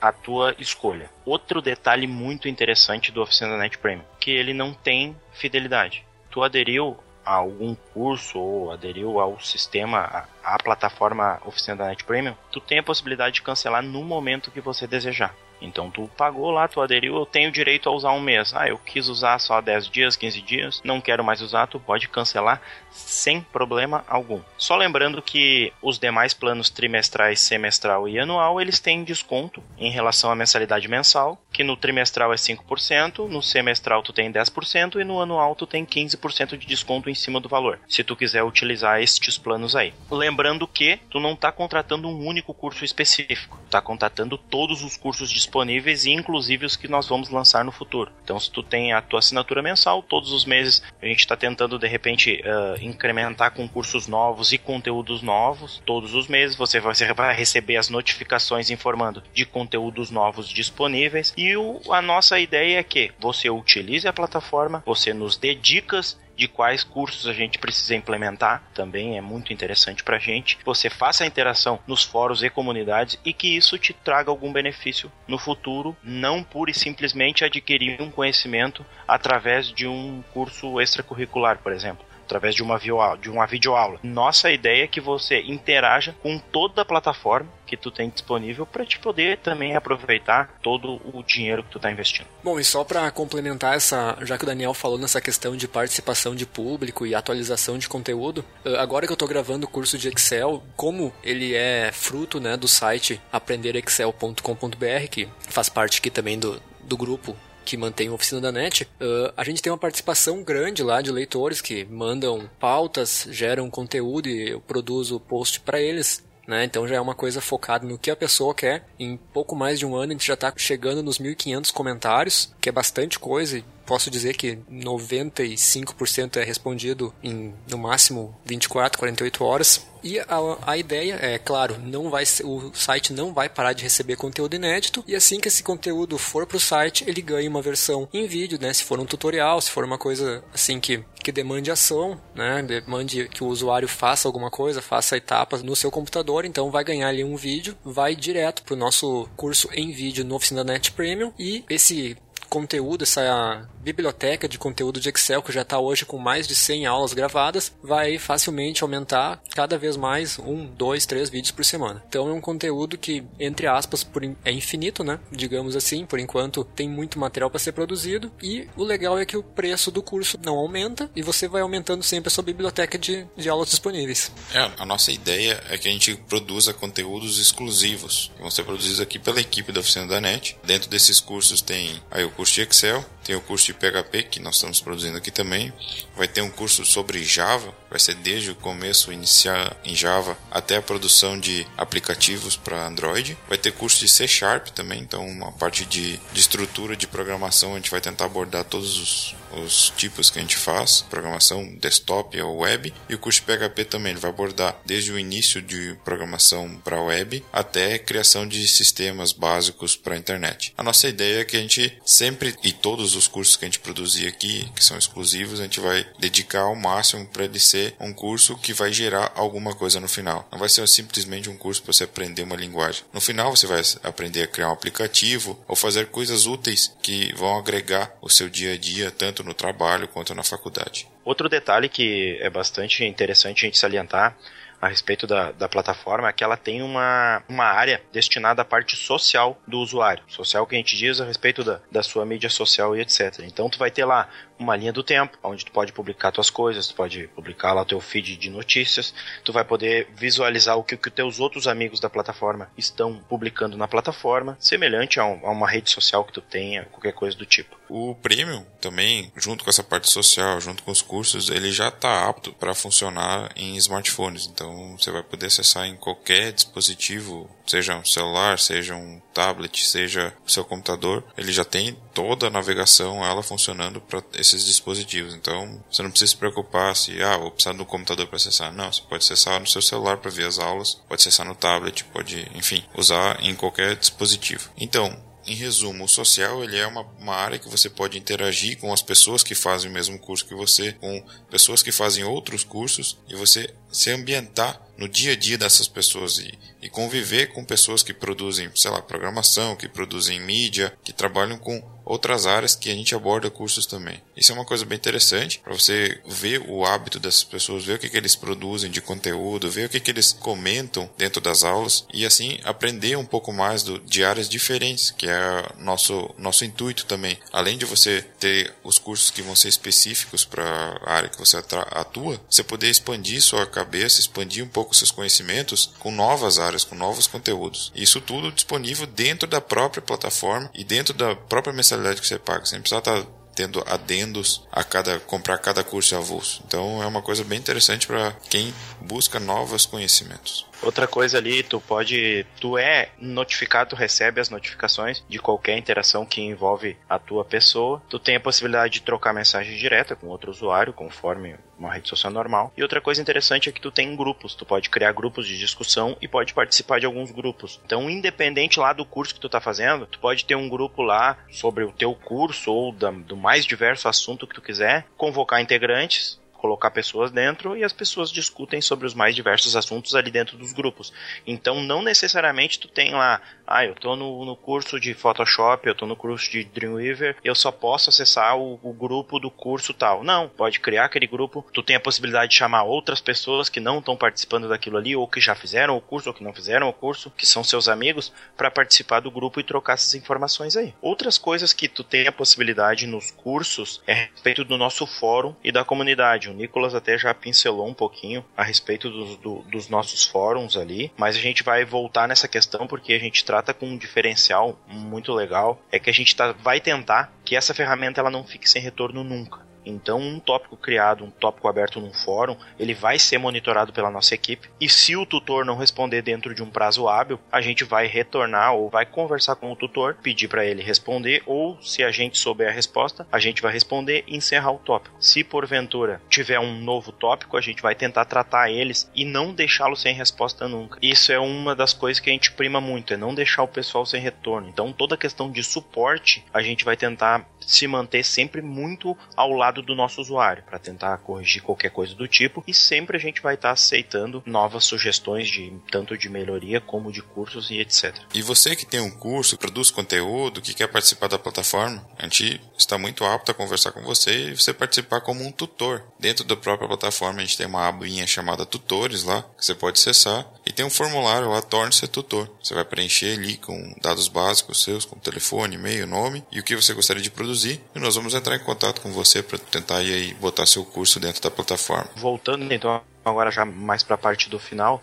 a 0.00 0.12
tua 0.12 0.54
escolha. 0.58 1.10
Outro 1.24 1.62
detalhe 1.62 2.06
muito 2.06 2.48
interessante 2.48 3.12
do 3.12 3.22
Oficina 3.22 3.56
Net 3.56 3.78
Premium, 3.78 4.04
que 4.20 4.30
ele 4.30 4.52
não 4.52 4.72
tem 4.72 5.16
fidelidade. 5.32 6.04
Tu 6.30 6.42
aderiu 6.42 6.96
a 7.24 7.34
algum 7.34 7.74
curso 7.74 8.38
ou 8.38 8.72
aderiu 8.72 9.20
ao 9.20 9.38
sistema, 9.40 10.26
à 10.42 10.58
plataforma 10.62 11.40
Oficina 11.44 11.76
da 11.76 11.86
Net 11.88 12.04
Premium, 12.04 12.34
tu 12.50 12.60
tem 12.60 12.78
a 12.78 12.82
possibilidade 12.82 13.36
de 13.36 13.42
cancelar 13.42 13.82
no 13.82 14.02
momento 14.02 14.50
que 14.50 14.60
você 14.60 14.86
desejar. 14.86 15.34
Então 15.62 15.90
tu 15.90 16.10
pagou 16.16 16.50
lá, 16.50 16.66
tu 16.66 16.80
aderiu, 16.80 17.16
eu 17.16 17.24
tenho 17.24 17.52
direito 17.52 17.88
a 17.88 17.92
usar 17.92 18.10
um 18.10 18.20
mês. 18.20 18.52
Ah, 18.54 18.68
eu 18.68 18.76
quis 18.78 19.08
usar 19.08 19.38
só 19.38 19.60
10 19.60 19.88
dias, 19.88 20.16
15 20.16 20.42
dias, 20.42 20.80
não 20.84 21.00
quero 21.00 21.22
mais 21.22 21.40
usar, 21.40 21.66
tu 21.66 21.78
pode 21.78 22.08
cancelar 22.08 22.60
sem 22.90 23.40
problema 23.40 24.04
algum. 24.08 24.40
Só 24.58 24.76
lembrando 24.76 25.22
que 25.22 25.72
os 25.80 25.98
demais 25.98 26.34
planos 26.34 26.68
trimestrais, 26.68 27.40
semestral 27.40 28.08
e 28.08 28.18
anual, 28.18 28.60
eles 28.60 28.80
têm 28.80 29.04
desconto 29.04 29.62
em 29.78 29.90
relação 29.90 30.30
à 30.30 30.34
mensalidade 30.34 30.88
mensal, 30.88 31.40
que 31.52 31.64
no 31.64 31.76
trimestral 31.76 32.32
é 32.32 32.36
5%, 32.36 33.28
no 33.28 33.42
semestral 33.42 34.02
tu 34.02 34.12
tem 34.12 34.32
10% 34.32 35.00
e 35.00 35.04
no 35.04 35.20
anual 35.20 35.54
tu 35.54 35.66
tem 35.66 35.86
15% 35.86 36.56
de 36.56 36.66
desconto 36.66 37.08
em 37.08 37.14
cima 37.14 37.40
do 37.40 37.48
valor, 37.48 37.78
se 37.88 38.02
tu 38.02 38.16
quiser 38.16 38.42
utilizar 38.42 39.00
estes 39.00 39.38
planos 39.38 39.76
aí. 39.76 39.94
Lembrando 40.10 40.66
que 40.66 40.98
tu 41.08 41.20
não 41.20 41.32
está 41.32 41.52
contratando 41.52 42.08
um 42.08 42.26
único 42.26 42.52
curso 42.52 42.84
específico, 42.84 43.58
está 43.64 43.80
contratando 43.80 44.36
todos 44.36 44.82
os 44.82 44.96
cursos 44.96 45.30
disponíveis 45.30 45.51
disponíveis 45.52 46.06
e 46.06 46.10
inclusive 46.10 46.64
os 46.64 46.76
que 46.76 46.88
nós 46.88 47.06
vamos 47.06 47.28
lançar 47.28 47.62
no 47.62 47.70
futuro. 47.70 48.10
Então, 48.24 48.40
se 48.40 48.50
tu 48.50 48.62
tem 48.62 48.94
a 48.94 49.02
tua 49.02 49.18
assinatura 49.18 49.62
mensal, 49.62 50.02
todos 50.02 50.32
os 50.32 50.46
meses 50.46 50.82
a 51.00 51.06
gente 51.06 51.20
está 51.20 51.36
tentando 51.36 51.78
de 51.78 51.86
repente 51.86 52.42
uh, 52.42 52.82
incrementar 52.82 53.52
com 53.52 53.68
cursos 53.68 54.08
novos 54.08 54.52
e 54.52 54.58
conteúdos 54.58 55.20
novos. 55.20 55.82
Todos 55.84 56.14
os 56.14 56.26
meses 56.26 56.56
você 56.56 56.80
vai 56.80 57.34
receber 57.34 57.76
as 57.76 57.90
notificações 57.90 58.70
informando 58.70 59.22
de 59.34 59.44
conteúdos 59.44 60.10
novos 60.10 60.48
disponíveis. 60.48 61.34
E 61.36 61.54
o, 61.54 61.80
a 61.90 62.00
nossa 62.00 62.40
ideia 62.40 62.78
é 62.78 62.82
que 62.82 63.12
você 63.20 63.50
utilize 63.50 64.08
a 64.08 64.12
plataforma, 64.12 64.82
você 64.86 65.12
nos 65.12 65.36
dê 65.36 65.54
dicas 65.54 66.18
de 66.42 66.48
quais 66.48 66.82
cursos 66.82 67.28
a 67.28 67.32
gente 67.32 67.56
precisa 67.56 67.94
implementar, 67.94 68.64
também 68.74 69.16
é 69.16 69.20
muito 69.20 69.52
interessante 69.52 70.02
para 70.02 70.16
a 70.16 70.18
gente. 70.18 70.58
Você 70.64 70.90
faça 70.90 71.22
a 71.22 71.26
interação 71.26 71.78
nos 71.86 72.02
fóruns 72.02 72.42
e 72.42 72.50
comunidades 72.50 73.16
e 73.24 73.32
que 73.32 73.56
isso 73.56 73.78
te 73.78 73.92
traga 73.92 74.28
algum 74.28 74.52
benefício 74.52 75.12
no 75.28 75.38
futuro, 75.38 75.96
não 76.02 76.42
pura 76.42 76.72
e 76.72 76.74
simplesmente 76.74 77.44
adquirir 77.44 78.02
um 78.02 78.10
conhecimento 78.10 78.84
através 79.06 79.68
de 79.68 79.86
um 79.86 80.20
curso 80.32 80.80
extracurricular, 80.80 81.58
por 81.58 81.72
exemplo 81.72 82.11
através 82.32 82.54
de 82.54 82.62
uma, 82.62 82.78
de 83.20 83.30
uma 83.30 83.46
videoaula. 83.46 84.00
Nossa 84.02 84.50
ideia 84.50 84.84
é 84.84 84.88
que 84.88 85.00
você 85.00 85.42
interaja 85.42 86.14
com 86.22 86.38
toda 86.38 86.80
a 86.80 86.84
plataforma 86.84 87.48
que 87.66 87.76
tu 87.76 87.90
tem 87.90 88.08
disponível 88.08 88.66
para 88.66 88.84
te 88.84 88.98
poder 88.98 89.38
também 89.38 89.76
aproveitar 89.76 90.58
todo 90.62 91.00
o 91.12 91.22
dinheiro 91.22 91.62
que 91.62 91.70
tu 91.70 91.78
está 91.78 91.90
investindo. 91.90 92.26
Bom, 92.42 92.58
e 92.58 92.64
só 92.64 92.84
para 92.84 93.10
complementar 93.10 93.76
essa, 93.76 94.16
já 94.22 94.36
que 94.36 94.44
o 94.44 94.46
Daniel 94.46 94.74
falou 94.74 94.98
nessa 94.98 95.20
questão 95.20 95.56
de 95.56 95.68
participação 95.68 96.34
de 96.34 96.46
público 96.46 97.06
e 97.06 97.14
atualização 97.14 97.78
de 97.78 97.88
conteúdo, 97.88 98.44
eh, 98.64 98.76
agora 98.76 99.06
que 99.06 99.12
eu 99.12 99.14
estou 99.14 99.28
gravando 99.28 99.66
o 99.66 99.70
curso 99.70 99.96
de 99.98 100.08
Excel, 100.08 100.62
como 100.76 101.12
ele 101.22 101.54
é 101.54 101.90
fruto 101.92 102.40
né, 102.40 102.56
do 102.56 102.68
site 102.68 103.20
aprenderexcel.com.br, 103.32 105.08
que 105.10 105.28
faz 105.48 105.68
parte 105.68 105.98
aqui 105.98 106.10
também 106.10 106.38
do, 106.38 106.60
do 106.82 106.96
grupo 106.96 107.36
que 107.64 107.76
mantém 107.76 108.08
a 108.08 108.12
oficina 108.12 108.40
da 108.40 108.52
NET, 108.52 108.82
uh, 108.82 109.32
a 109.36 109.44
gente 109.44 109.62
tem 109.62 109.72
uma 109.72 109.78
participação 109.78 110.42
grande 110.42 110.82
lá 110.82 111.00
de 111.00 111.10
leitores 111.10 111.60
que 111.60 111.84
mandam 111.84 112.48
pautas, 112.58 113.26
geram 113.30 113.70
conteúdo 113.70 114.28
e 114.28 114.50
eu 114.50 114.60
produzo 114.60 115.18
post 115.20 115.60
para 115.60 115.80
eles. 115.80 116.22
Né? 116.46 116.64
Então 116.64 116.86
já 116.86 116.96
é 116.96 117.00
uma 117.00 117.14
coisa 117.14 117.40
focada 117.40 117.86
no 117.86 117.98
que 117.98 118.10
a 118.10 118.16
pessoa 118.16 118.54
quer. 118.54 118.86
Em 118.98 119.16
pouco 119.16 119.54
mais 119.54 119.78
de 119.78 119.86
um 119.86 119.94
ano 119.94 120.10
a 120.10 120.14
gente 120.14 120.26
já 120.26 120.34
está 120.34 120.52
chegando 120.56 121.02
nos 121.02 121.18
1.500 121.18 121.72
comentários, 121.72 122.54
que 122.60 122.68
é 122.68 122.72
bastante 122.72 123.18
coisa. 123.18 123.62
Posso 123.86 124.10
dizer 124.10 124.36
que 124.36 124.58
95% 124.70 126.36
é 126.36 126.44
respondido 126.44 127.12
em 127.22 127.52
no 127.68 127.78
máximo 127.78 128.34
24, 128.44 128.98
48 128.98 129.44
horas. 129.44 129.86
E 130.02 130.18
a, 130.18 130.26
a 130.66 130.76
ideia 130.76 131.16
é, 131.20 131.38
claro, 131.38 131.78
não 131.78 132.10
vai 132.10 132.24
o 132.44 132.72
site 132.74 133.12
não 133.12 133.32
vai 133.32 133.48
parar 133.48 133.72
de 133.72 133.84
receber 133.84 134.16
conteúdo 134.16 134.56
inédito 134.56 135.04
e 135.06 135.14
assim 135.14 135.38
que 135.38 135.46
esse 135.46 135.62
conteúdo 135.62 136.18
for 136.18 136.44
para 136.44 136.56
o 136.56 136.60
site, 136.60 137.04
ele 137.06 137.22
ganha 137.22 137.48
uma 137.48 137.62
versão 137.62 138.08
em 138.12 138.26
vídeo, 138.26 138.58
né? 138.60 138.72
Se 138.72 138.82
for 138.82 138.98
um 138.98 139.06
tutorial, 139.06 139.60
se 139.60 139.70
for 139.70 139.84
uma 139.84 139.98
coisa 139.98 140.42
assim 140.52 140.80
que 140.80 141.04
que 141.22 141.32
demande 141.32 141.70
ação, 141.70 142.20
né? 142.34 142.62
Demande 142.62 143.28
que 143.28 143.44
o 143.44 143.48
usuário 143.48 143.88
faça 143.88 144.28
alguma 144.28 144.50
coisa, 144.50 144.82
faça 144.82 145.16
etapas 145.16 145.62
no 145.62 145.76
seu 145.76 145.90
computador, 145.90 146.44
então 146.44 146.70
vai 146.70 146.84
ganhar 146.84 147.08
ali 147.08 147.24
um 147.24 147.36
vídeo, 147.36 147.76
vai 147.84 148.14
direto 148.14 148.62
para 148.62 148.74
o 148.74 148.76
nosso 148.76 149.28
curso 149.36 149.68
em 149.72 149.92
vídeo 149.92 150.24
no 150.24 150.34
Oficina 150.34 150.64
Net 150.64 150.92
Premium 150.92 151.32
e 151.38 151.64
esse 151.68 152.16
conteúdo, 152.48 153.04
essa 153.04 153.68
biblioteca 153.82 154.48
de 154.48 154.58
conteúdo 154.58 155.00
de 155.00 155.08
Excel, 155.08 155.42
que 155.42 155.52
já 155.52 155.62
está 155.62 155.78
hoje 155.78 156.04
com 156.04 156.18
mais 156.18 156.46
de 156.46 156.54
100 156.54 156.86
aulas 156.86 157.12
gravadas, 157.12 157.72
vai 157.82 158.18
facilmente 158.18 158.82
aumentar 158.82 159.42
cada 159.54 159.76
vez 159.76 159.96
mais 159.96 160.38
um, 160.38 160.66
dois, 160.66 161.06
três 161.06 161.28
vídeos 161.28 161.50
por 161.50 161.64
semana. 161.64 162.02
Então 162.08 162.28
é 162.28 162.32
um 162.32 162.40
conteúdo 162.40 162.96
que, 162.96 163.24
entre 163.38 163.66
aspas, 163.66 164.04
por, 164.04 164.22
é 164.44 164.52
infinito, 164.52 165.02
né? 165.02 165.18
Digamos 165.30 165.76
assim, 165.76 166.06
por 166.06 166.18
enquanto 166.18 166.64
tem 166.64 166.88
muito 166.88 167.18
material 167.18 167.50
para 167.50 167.58
ser 167.58 167.72
produzido 167.72 168.30
e 168.42 168.68
o 168.76 168.84
legal 168.84 169.18
é 169.18 169.26
que 169.26 169.36
o 169.36 169.42
preço 169.42 169.90
do 169.90 170.02
curso 170.02 170.38
não 170.44 170.56
aumenta 170.56 171.10
e 171.14 171.22
você 171.22 171.48
vai 171.48 171.62
aumentando 171.62 172.02
sempre 172.02 172.28
a 172.28 172.30
sua 172.30 172.44
biblioteca 172.44 172.98
de, 172.98 173.26
de 173.36 173.48
aulas 173.48 173.70
disponíveis. 173.70 174.30
É, 174.54 174.70
a 174.78 174.86
nossa 174.86 175.10
ideia 175.10 175.62
é 175.68 175.76
que 175.76 175.88
a 175.88 175.90
gente 175.90 176.14
produza 176.14 176.72
conteúdos 176.72 177.38
exclusivos 177.38 178.30
que 178.34 178.40
vão 178.40 178.50
ser 178.50 178.64
produzidos 178.64 179.00
aqui 179.00 179.18
pela 179.18 179.40
equipe 179.40 179.72
da 179.72 179.80
Oficina 179.80 180.06
da 180.06 180.20
NET. 180.20 180.56
Dentro 180.64 180.88
desses 180.88 181.20
cursos 181.20 181.60
tem 181.60 182.00
aí 182.10 182.24
o 182.24 182.30
curso 182.30 182.54
de 182.54 182.62
Excel, 182.62 183.04
tem 183.24 183.36
o 183.36 183.40
curso 183.40 183.66
de 183.66 183.74
PHP 183.74 184.24
que 184.24 184.40
nós 184.40 184.56
estamos 184.56 184.80
produzindo 184.80 185.16
aqui 185.16 185.30
também. 185.30 185.72
Vai 186.16 186.28
ter 186.28 186.42
um 186.42 186.50
curso 186.50 186.84
sobre 186.84 187.22
Java, 187.24 187.74
vai 187.92 188.00
ser 188.00 188.14
desde 188.14 188.50
o 188.50 188.54
começo 188.54 189.12
iniciar 189.12 189.76
em 189.84 189.94
Java 189.94 190.36
até 190.50 190.76
a 190.76 190.82
produção 190.82 191.38
de 191.38 191.66
aplicativos 191.76 192.56
para 192.56 192.86
Android. 192.86 193.36
Vai 193.48 193.58
ter 193.58 193.72
curso 193.72 194.00
de 194.00 194.08
C 194.08 194.26
Sharp 194.26 194.68
também, 194.68 195.00
então 195.00 195.26
uma 195.26 195.52
parte 195.52 195.84
de, 195.84 196.16
de 196.32 196.40
estrutura 196.40 196.96
de 196.96 197.06
programação 197.06 197.72
a 197.72 197.76
gente 197.76 197.90
vai 197.90 198.00
tentar 198.00 198.24
abordar 198.24 198.64
todos 198.64 198.96
os, 198.98 199.36
os 199.52 199.92
tipos 199.94 200.30
que 200.30 200.38
a 200.38 200.42
gente 200.42 200.56
faz, 200.56 201.02
programação 201.02 201.66
desktop 201.76 202.40
ou 202.40 202.60
web. 202.60 202.92
E 203.08 203.14
o 203.14 203.18
curso 203.18 203.42
PHP 203.42 203.84
também 203.84 204.12
ele 204.12 204.20
vai 204.20 204.30
abordar 204.30 204.80
desde 204.86 205.12
o 205.12 205.18
início 205.18 205.60
de 205.60 205.94
programação 206.02 206.80
para 206.82 207.00
web 207.00 207.44
até 207.52 207.98
criação 207.98 208.48
de 208.48 208.66
sistemas 208.66 209.32
básicos 209.32 209.96
para 209.96 210.14
a 210.14 210.18
internet. 210.18 210.72
A 210.78 210.82
nossa 210.82 211.08
ideia 211.08 211.40
é 211.40 211.44
que 211.44 211.58
a 211.58 211.60
gente 211.60 212.00
sempre 212.06 212.56
e 212.62 212.72
todos 212.72 213.14
os 213.14 213.28
cursos 213.28 213.56
que 213.56 213.66
a 213.66 213.68
gente 213.68 213.80
produzir 213.80 214.26
aqui, 214.26 214.66
que 214.74 214.82
são 214.82 214.96
exclusivos, 214.96 215.60
a 215.60 215.64
gente 215.64 215.80
vai 215.80 216.06
dedicar 216.18 216.62
ao 216.62 216.74
máximo 216.74 217.26
para 217.26 217.44
ele 217.44 217.58
ser 217.58 217.81
um 218.00 218.12
curso 218.12 218.56
que 218.56 218.72
vai 218.72 218.92
gerar 218.92 219.32
alguma 219.34 219.74
coisa 219.74 220.00
no 220.00 220.08
final. 220.08 220.46
Não 220.50 220.58
vai 220.58 220.68
ser 220.68 220.86
simplesmente 220.88 221.48
um 221.48 221.56
curso 221.56 221.82
para 221.82 221.92
você 221.92 222.04
aprender 222.04 222.42
uma 222.42 222.56
linguagem. 222.56 223.04
No 223.12 223.20
final 223.20 223.54
você 223.54 223.66
vai 223.66 223.80
aprender 224.02 224.42
a 224.42 224.46
criar 224.46 224.68
um 224.68 224.72
aplicativo 224.72 225.58
ou 225.66 225.76
fazer 225.76 226.06
coisas 226.06 226.46
úteis 226.46 226.94
que 227.02 227.34
vão 227.34 227.58
agregar 227.58 228.12
o 228.20 228.28
seu 228.28 228.48
dia 228.48 228.74
a 228.74 228.78
dia, 228.78 229.10
tanto 229.10 229.42
no 229.42 229.54
trabalho 229.54 230.08
quanto 230.08 230.34
na 230.34 230.42
faculdade. 230.42 231.08
Outro 231.24 231.48
detalhe 231.48 231.88
que 231.88 232.38
é 232.40 232.50
bastante 232.50 233.04
interessante 233.04 233.64
a 233.64 233.68
gente 233.68 233.78
salientar 233.78 234.36
a 234.82 234.88
respeito 234.88 235.28
da, 235.28 235.52
da 235.52 235.68
plataforma 235.68 236.28
é 236.28 236.32
que 236.32 236.42
ela 236.42 236.56
tem 236.56 236.82
uma, 236.82 237.40
uma 237.48 237.66
área 237.66 238.02
destinada 238.12 238.62
à 238.62 238.64
parte 238.64 238.96
social 238.96 239.56
do 239.64 239.78
usuário. 239.78 240.24
Social 240.26 240.66
que 240.66 240.74
a 240.74 240.78
gente 240.78 240.96
diz 240.96 241.20
a 241.20 241.24
respeito 241.24 241.62
da, 241.62 241.80
da 241.88 242.02
sua 242.02 242.26
mídia 242.26 242.50
social 242.50 242.96
e 242.96 243.00
etc. 243.00 243.44
Então 243.44 243.70
tu 243.70 243.78
vai 243.78 243.92
ter 243.92 244.04
lá 244.04 244.28
uma 244.62 244.76
linha 244.76 244.92
do 244.92 245.02
tempo, 245.02 245.36
onde 245.42 245.64
tu 245.64 245.72
pode 245.72 245.92
publicar 245.92 246.32
tuas 246.32 246.50
coisas, 246.50 246.88
tu 246.88 246.94
pode 246.94 247.28
publicar 247.28 247.72
lá 247.72 247.82
o 247.82 247.86
teu 247.86 248.00
feed 248.00 248.36
de 248.36 248.50
notícias, 248.50 249.14
tu 249.44 249.52
vai 249.52 249.64
poder 249.64 250.08
visualizar 250.14 250.76
o 250.78 250.84
que, 250.84 250.96
que 250.96 251.10
teus 251.10 251.40
outros 251.40 251.66
amigos 251.66 252.00
da 252.00 252.08
plataforma 252.08 252.70
estão 252.76 253.18
publicando 253.28 253.76
na 253.76 253.88
plataforma, 253.88 254.56
semelhante 254.60 255.20
a, 255.20 255.24
um, 255.24 255.46
a 255.46 255.50
uma 255.50 255.68
rede 255.68 255.90
social 255.90 256.24
que 256.24 256.32
tu 256.32 256.40
tenha, 256.40 256.84
qualquer 256.86 257.12
coisa 257.12 257.36
do 257.36 257.44
tipo. 257.44 257.76
O 257.88 258.14
Premium 258.14 258.64
também, 258.80 259.30
junto 259.36 259.64
com 259.64 259.70
essa 259.70 259.82
parte 259.82 260.08
social, 260.08 260.60
junto 260.60 260.82
com 260.82 260.90
os 260.90 261.02
cursos, 261.02 261.50
ele 261.50 261.70
já 261.70 261.88
está 261.88 262.26
apto 262.26 262.52
para 262.54 262.74
funcionar 262.74 263.52
em 263.54 263.76
smartphones. 263.76 264.46
Então 264.46 264.96
você 264.96 265.10
vai 265.10 265.22
poder 265.22 265.46
acessar 265.46 265.86
em 265.86 265.96
qualquer 265.96 266.52
dispositivo 266.52 267.50
seja 267.66 267.96
um 267.96 268.04
celular, 268.04 268.58
seja 268.58 268.94
um 268.94 269.20
tablet, 269.32 269.82
seja 269.82 270.32
o 270.46 270.50
seu 270.50 270.64
computador, 270.64 271.24
ele 271.36 271.52
já 271.52 271.64
tem 271.64 271.96
toda 272.12 272.46
a 272.46 272.50
navegação 272.50 273.24
ela 273.24 273.42
funcionando 273.42 274.00
para 274.00 274.22
esses 274.52 274.66
dispositivos. 274.66 275.34
Então, 275.34 275.82
você 275.90 276.02
não 276.02 276.10
precisa 276.10 276.30
se 276.30 276.36
preocupar 276.36 276.94
se, 276.94 277.22
ah, 277.22 277.36
vou 277.36 277.50
precisar 277.50 277.74
do 277.74 277.84
computador 277.84 278.26
para 278.26 278.36
acessar. 278.36 278.72
Não, 278.72 278.92
você 278.92 279.02
pode 279.02 279.24
acessar 279.24 279.60
no 279.60 279.66
seu 279.66 279.82
celular 279.82 280.18
para 280.18 280.30
ver 280.30 280.46
as 280.46 280.58
aulas, 280.58 281.00
pode 281.08 281.20
acessar 281.20 281.46
no 281.46 281.54
tablet, 281.54 282.04
pode, 282.04 282.48
enfim, 282.54 282.84
usar 282.96 283.42
em 283.42 283.54
qualquer 283.54 283.96
dispositivo. 283.96 284.70
Então, 284.76 285.16
em 285.46 285.54
resumo, 285.54 286.04
o 286.04 286.08
social 286.08 286.62
ele 286.62 286.76
é 286.76 286.86
uma, 286.86 287.02
uma 287.18 287.34
área 287.34 287.58
que 287.58 287.68
você 287.68 287.90
pode 287.90 288.16
interagir 288.16 288.78
com 288.78 288.92
as 288.92 289.02
pessoas 289.02 289.42
que 289.42 289.54
fazem 289.54 289.90
o 289.90 289.92
mesmo 289.92 290.18
curso 290.18 290.46
que 290.46 290.54
você, 290.54 290.92
com 290.92 291.24
pessoas 291.50 291.82
que 291.82 291.90
fazem 291.90 292.22
outros 292.22 292.62
cursos 292.62 293.18
e 293.28 293.34
você 293.34 293.74
se 293.90 294.10
ambientar 294.10 294.80
no 294.96 295.08
dia 295.08 295.32
a 295.32 295.36
dia 295.36 295.58
dessas 295.58 295.88
pessoas 295.88 296.38
e, 296.38 296.56
e 296.80 296.88
conviver 296.88 297.48
com 297.48 297.64
pessoas 297.64 298.02
que 298.04 298.14
produzem, 298.14 298.70
sei 298.76 298.90
lá, 298.90 299.02
programação, 299.02 299.74
que 299.74 299.88
produzem 299.88 300.40
mídia, 300.40 300.96
que 301.02 301.12
trabalham 301.12 301.58
com 301.58 301.82
outras 302.04 302.46
áreas 302.46 302.74
que 302.74 302.90
a 302.90 302.94
gente 302.94 303.14
aborda 303.14 303.50
cursos 303.50 303.86
também. 303.86 304.20
Isso 304.36 304.52
é 304.52 304.54
uma 304.54 304.64
coisa 304.64 304.84
bem 304.84 304.96
interessante 304.96 305.60
para 305.60 305.72
você 305.72 306.20
ver 306.26 306.62
o 306.68 306.84
hábito 306.84 307.18
dessas 307.18 307.44
pessoas, 307.44 307.84
ver 307.84 307.94
o 307.94 307.98
que, 307.98 308.08
que 308.08 308.16
eles 308.16 308.34
produzem 308.34 308.90
de 308.90 309.00
conteúdo, 309.00 309.70
ver 309.70 309.86
o 309.86 309.88
que, 309.88 310.00
que 310.00 310.10
eles 310.10 310.32
comentam 310.32 311.08
dentro 311.16 311.40
das 311.40 311.64
aulas 311.64 312.04
e 312.12 312.26
assim 312.26 312.58
aprender 312.64 313.16
um 313.16 313.24
pouco 313.24 313.52
mais 313.52 313.82
do, 313.82 313.98
de 314.00 314.24
áreas 314.24 314.48
diferentes, 314.48 315.10
que 315.10 315.28
é 315.28 315.64
nosso 315.78 316.30
nosso 316.38 316.64
intuito 316.64 317.06
também. 317.06 317.38
Além 317.52 317.78
de 317.78 317.84
você 317.84 318.22
ter 318.38 318.74
os 318.82 318.98
cursos 318.98 319.30
que 319.30 319.42
vão 319.42 319.54
ser 319.54 319.68
específicos 319.68 320.44
para 320.44 320.64
a 321.04 321.12
área 321.12 321.28
que 321.28 321.38
você 321.38 321.56
atua, 321.92 322.40
você 322.48 322.62
poder 322.62 322.88
expandir 322.88 323.40
sua 323.40 323.66
cabeça, 323.66 324.20
expandir 324.20 324.64
um 324.64 324.68
pouco 324.68 324.94
seus 324.94 325.10
conhecimentos 325.10 325.90
com 325.98 326.10
novas 326.10 326.58
áreas, 326.58 326.84
com 326.84 326.94
novos 326.94 327.26
conteúdos. 327.26 327.92
Isso 327.94 328.20
tudo 328.20 328.52
disponível 328.52 329.06
dentro 329.06 329.48
da 329.48 329.60
própria 329.60 330.02
plataforma 330.02 330.70
e 330.74 330.84
dentro 330.84 331.14
da 331.14 331.34
própria 331.34 331.72
mensalidade 331.72 331.91
mensalidade 331.92 332.20
que 332.20 332.26
você 332.26 332.38
paga. 332.38 332.64
Você 332.64 332.74
não 332.74 332.82
precisa 332.82 332.98
estar 332.98 333.22
tendo 333.54 333.82
adendos 333.86 334.62
a 334.72 334.82
cada 334.82 335.18
comprar 335.20 335.58
cada 335.58 335.84
curso 335.84 336.16
avulso. 336.16 336.62
Então 336.66 337.02
é 337.02 337.06
uma 337.06 337.22
coisa 337.22 337.44
bem 337.44 337.58
interessante 337.58 338.06
para 338.06 338.32
quem 338.48 338.74
busca 339.00 339.38
novos 339.38 339.84
conhecimentos. 339.84 340.66
Outra 340.82 341.06
coisa 341.06 341.38
ali, 341.38 341.62
tu 341.62 341.80
pode. 341.80 342.44
Tu 342.60 342.76
é 342.76 343.10
notificado, 343.18 343.90
tu 343.90 343.96
recebe 343.96 344.40
as 344.40 344.50
notificações 344.50 345.24
de 345.28 345.38
qualquer 345.38 345.78
interação 345.78 346.26
que 346.26 346.40
envolve 346.40 346.96
a 347.08 347.18
tua 347.18 347.44
pessoa. 347.44 348.02
Tu 348.08 348.18
tem 348.18 348.36
a 348.36 348.40
possibilidade 348.40 348.94
de 348.94 349.02
trocar 349.02 349.32
mensagem 349.32 349.76
direta 349.76 350.16
com 350.16 350.26
outro 350.26 350.50
usuário, 350.50 350.92
conforme 350.92 351.54
uma 351.78 351.92
rede 351.92 352.08
social 352.08 352.32
normal. 352.32 352.72
E 352.76 352.82
outra 352.82 353.00
coisa 353.00 353.20
interessante 353.20 353.68
é 353.68 353.72
que 353.72 353.80
tu 353.80 353.90
tem 353.90 354.16
grupos. 354.16 354.54
Tu 354.54 354.66
pode 354.66 354.90
criar 354.90 355.12
grupos 355.12 355.46
de 355.46 355.58
discussão 355.58 356.16
e 356.20 356.26
pode 356.26 356.52
participar 356.52 356.98
de 356.98 357.06
alguns 357.06 357.30
grupos. 357.30 357.80
Então, 357.84 358.10
independente 358.10 358.80
lá 358.80 358.92
do 358.92 359.04
curso 359.04 359.34
que 359.34 359.40
tu 359.40 359.48
tá 359.48 359.60
fazendo, 359.60 360.06
tu 360.06 360.18
pode 360.18 360.44
ter 360.44 360.56
um 360.56 360.68
grupo 360.68 361.02
lá 361.02 361.38
sobre 361.50 361.84
o 361.84 361.92
teu 361.92 362.14
curso 362.14 362.72
ou 362.72 362.92
da, 362.92 363.10
do 363.10 363.36
mais 363.36 363.64
diverso 363.64 364.08
assunto 364.08 364.46
que 364.46 364.54
tu 364.54 364.62
quiser, 364.62 365.06
convocar 365.16 365.60
integrantes 365.60 366.41
colocar 366.62 366.92
pessoas 366.92 367.32
dentro 367.32 367.76
e 367.76 367.82
as 367.82 367.92
pessoas 367.92 368.30
discutem 368.30 368.80
sobre 368.80 369.04
os 369.04 369.14
mais 369.14 369.34
diversos 369.34 369.74
assuntos 369.74 370.14
ali 370.14 370.30
dentro 370.30 370.56
dos 370.56 370.72
grupos. 370.72 371.12
Então 371.44 371.82
não 371.82 372.00
necessariamente 372.02 372.78
tu 372.78 372.86
tem 372.86 373.10
lá, 373.10 373.42
ah, 373.66 373.84
eu 373.84 373.96
tô 373.96 374.14
no, 374.14 374.44
no 374.44 374.54
curso 374.54 375.00
de 375.00 375.12
Photoshop, 375.12 375.88
eu 375.88 375.94
tô 375.94 376.06
no 376.06 376.14
curso 376.14 376.48
de 376.48 376.62
Dreamweaver, 376.62 377.36
eu 377.42 377.54
só 377.54 377.72
posso 377.72 378.10
acessar 378.10 378.56
o, 378.56 378.78
o 378.80 378.92
grupo 378.92 379.40
do 379.40 379.50
curso 379.50 379.92
tal. 379.92 380.22
Não, 380.22 380.48
pode 380.48 380.78
criar 380.78 381.06
aquele 381.06 381.26
grupo, 381.26 381.66
tu 381.72 381.82
tem 381.82 381.96
a 381.96 382.00
possibilidade 382.00 382.52
de 382.52 382.58
chamar 382.58 382.84
outras 382.84 383.20
pessoas 383.20 383.68
que 383.68 383.80
não 383.80 383.98
estão 383.98 384.16
participando 384.16 384.68
daquilo 384.68 384.98
ali, 384.98 385.16
ou 385.16 385.26
que 385.26 385.40
já 385.40 385.56
fizeram 385.56 385.96
o 385.96 386.00
curso, 386.00 386.28
ou 386.28 386.34
que 386.34 386.44
não 386.44 386.54
fizeram 386.54 386.88
o 386.88 386.92
curso, 386.92 387.32
que 387.36 387.44
são 387.44 387.64
seus 387.64 387.88
amigos, 387.88 388.32
para 388.56 388.70
participar 388.70 389.18
do 389.18 389.32
grupo 389.32 389.58
e 389.58 389.64
trocar 389.64 389.94
essas 389.94 390.14
informações 390.14 390.76
aí. 390.76 390.94
Outras 391.02 391.38
coisas 391.38 391.72
que 391.72 391.88
tu 391.88 392.04
tem 392.04 392.28
a 392.28 392.32
possibilidade 392.32 393.08
nos 393.08 393.32
cursos 393.32 394.00
é 394.06 394.12
a 394.12 394.16
respeito 394.26 394.64
do 394.64 394.78
nosso 394.78 395.06
fórum 395.08 395.56
e 395.64 395.72
da 395.72 395.84
comunidade 395.84 396.51
o 396.52 396.54
Nicolas 396.54 396.94
até 396.94 397.18
já 397.18 397.32
pincelou 397.34 397.88
um 397.88 397.94
pouquinho 397.94 398.44
a 398.56 398.62
respeito 398.62 399.10
dos, 399.10 399.36
do, 399.38 399.62
dos 399.62 399.88
nossos 399.88 400.24
fóruns 400.24 400.76
ali, 400.76 401.10
mas 401.16 401.34
a 401.34 401.40
gente 401.40 401.62
vai 401.62 401.84
voltar 401.84 402.28
nessa 402.28 402.46
questão 402.46 402.86
porque 402.86 403.14
a 403.14 403.18
gente 403.18 403.44
trata 403.44 403.74
com 403.74 403.86
um 403.86 403.96
diferencial 403.96 404.78
muito 404.86 405.32
legal, 405.32 405.80
é 405.90 405.98
que 405.98 406.10
a 406.10 406.12
gente 406.12 406.36
tá, 406.36 406.52
vai 406.52 406.80
tentar 406.80 407.32
que 407.44 407.56
essa 407.56 407.74
ferramenta 407.74 408.20
ela 408.20 408.30
não 408.30 408.44
fique 408.44 408.68
sem 408.68 408.82
retorno 408.82 409.24
nunca. 409.24 409.71
Então, 409.84 410.18
um 410.18 410.38
tópico 410.38 410.76
criado, 410.76 411.24
um 411.24 411.30
tópico 411.30 411.68
aberto 411.68 412.00
num 412.00 412.12
fórum, 412.12 412.56
ele 412.78 412.94
vai 412.94 413.18
ser 413.18 413.38
monitorado 413.38 413.92
pela 413.92 414.10
nossa 414.10 414.34
equipe. 414.34 414.68
E 414.80 414.88
se 414.88 415.16
o 415.16 415.26
tutor 415.26 415.64
não 415.64 415.76
responder 415.76 416.22
dentro 416.22 416.54
de 416.54 416.62
um 416.62 416.70
prazo 416.70 417.08
hábil, 417.08 417.38
a 417.50 417.60
gente 417.60 417.84
vai 417.84 418.06
retornar 418.06 418.74
ou 418.74 418.88
vai 418.88 419.06
conversar 419.06 419.56
com 419.56 419.72
o 419.72 419.76
tutor, 419.76 420.16
pedir 420.22 420.48
para 420.48 420.64
ele 420.64 420.82
responder, 420.82 421.42
ou 421.46 421.80
se 421.82 422.02
a 422.02 422.10
gente 422.10 422.38
souber 422.38 422.68
a 422.68 422.72
resposta, 422.72 423.26
a 423.30 423.38
gente 423.38 423.62
vai 423.62 423.72
responder 423.72 424.24
e 424.26 424.36
encerrar 424.36 424.72
o 424.72 424.78
tópico. 424.78 425.16
Se 425.18 425.44
porventura 425.44 426.20
tiver 426.28 426.58
um 426.58 426.80
novo 426.80 427.12
tópico, 427.12 427.56
a 427.56 427.60
gente 427.60 427.82
vai 427.82 427.94
tentar 427.94 428.24
tratar 428.24 428.70
eles 428.70 429.10
e 429.14 429.24
não 429.24 429.52
deixá-lo 429.52 429.96
sem 429.96 430.14
resposta 430.14 430.68
nunca. 430.68 430.98
Isso 431.00 431.32
é 431.32 431.38
uma 431.38 431.74
das 431.74 431.92
coisas 431.92 432.20
que 432.20 432.30
a 432.30 432.32
gente 432.32 432.52
prima 432.52 432.80
muito, 432.80 433.14
é 433.14 433.16
não 433.16 433.34
deixar 433.34 433.62
o 433.62 433.68
pessoal 433.68 434.04
sem 434.04 434.20
retorno. 434.20 434.68
Então, 434.68 434.92
toda 434.92 435.14
a 435.14 435.18
questão 435.18 435.50
de 435.50 435.62
suporte, 435.62 436.44
a 436.52 436.62
gente 436.62 436.84
vai 436.84 436.96
tentar 436.96 437.46
se 437.60 437.86
manter 437.86 438.24
sempre 438.24 438.60
muito 438.60 439.16
ao 439.36 439.52
lado 439.52 439.71
lado 439.72 439.82
do 439.82 439.94
nosso 439.94 440.20
usuário 440.20 440.62
para 440.62 440.78
tentar 440.78 441.16
corrigir 441.18 441.62
qualquer 441.62 441.90
coisa 441.90 442.14
do 442.14 442.28
tipo 442.28 442.62
e 442.66 442.74
sempre 442.74 443.16
a 443.16 443.20
gente 443.20 443.40
vai 443.40 443.54
estar 443.54 443.68
tá 443.68 443.72
aceitando 443.72 444.42
novas 444.44 444.84
sugestões 444.84 445.48
de 445.48 445.72
tanto 445.90 446.16
de 446.16 446.28
melhoria 446.28 446.80
como 446.80 447.10
de 447.10 447.22
cursos 447.22 447.70
e 447.70 447.80
etc. 447.80 448.14
E 448.34 448.42
você 448.42 448.76
que 448.76 448.84
tem 448.84 449.00
um 449.00 449.10
curso, 449.10 449.56
produz 449.56 449.90
conteúdo, 449.90 450.60
que 450.60 450.74
quer 450.74 450.88
participar 450.88 451.28
da 451.28 451.38
plataforma, 451.38 452.06
a 452.18 452.24
gente 452.24 452.60
está 452.76 452.98
muito 452.98 453.24
apto 453.24 453.50
a 453.50 453.54
conversar 453.54 453.92
com 453.92 454.02
você 454.02 454.50
e 454.50 454.56
você 454.56 454.74
participar 454.74 455.22
como 455.22 455.42
um 455.42 455.50
tutor. 455.50 456.04
Dentro 456.20 456.44
da 456.44 456.56
própria 456.56 456.88
plataforma 456.88 457.40
a 457.40 457.44
gente 457.44 457.56
tem 457.56 457.66
uma 457.66 457.88
abinha 457.88 458.26
chamada 458.26 458.66
tutores 458.66 459.24
lá, 459.24 459.42
que 459.56 459.64
você 459.64 459.74
pode 459.74 459.98
acessar 459.98 460.46
e 460.66 460.72
tem 460.72 460.84
um 460.84 460.90
formulário 460.90 461.48
lá, 461.48 461.62
torne-se 461.62 462.06
tutor. 462.08 462.50
Você 462.62 462.74
vai 462.74 462.84
preencher 462.84 463.38
ali 463.38 463.56
com 463.56 463.94
dados 464.02 464.28
básicos 464.28 464.82
seus, 464.82 465.04
como 465.04 465.22
telefone, 465.22 465.76
e-mail, 465.76 466.06
nome 466.06 466.44
e 466.52 466.60
o 466.60 466.62
que 466.62 466.76
você 466.76 466.92
gostaria 466.92 467.22
de 467.22 467.30
produzir 467.30 467.80
e 467.94 467.98
nós 467.98 468.16
vamos 468.16 468.34
entrar 468.34 468.56
em 468.56 468.64
contato 468.64 469.00
com 469.00 469.12
você 469.12 469.42
para 469.42 469.58
tentar 469.70 469.98
aí 469.98 470.34
botar 470.34 470.66
seu 470.66 470.84
curso 470.84 471.20
dentro 471.20 471.42
da 471.42 471.50
plataforma. 471.50 472.08
Voltando 472.16 472.72
então 472.72 473.00
agora 473.24 473.50
já 473.50 473.64
mais 473.64 474.02
para 474.02 474.14
a 474.14 474.18
parte 474.18 474.48
do 474.50 474.58
final, 474.58 475.00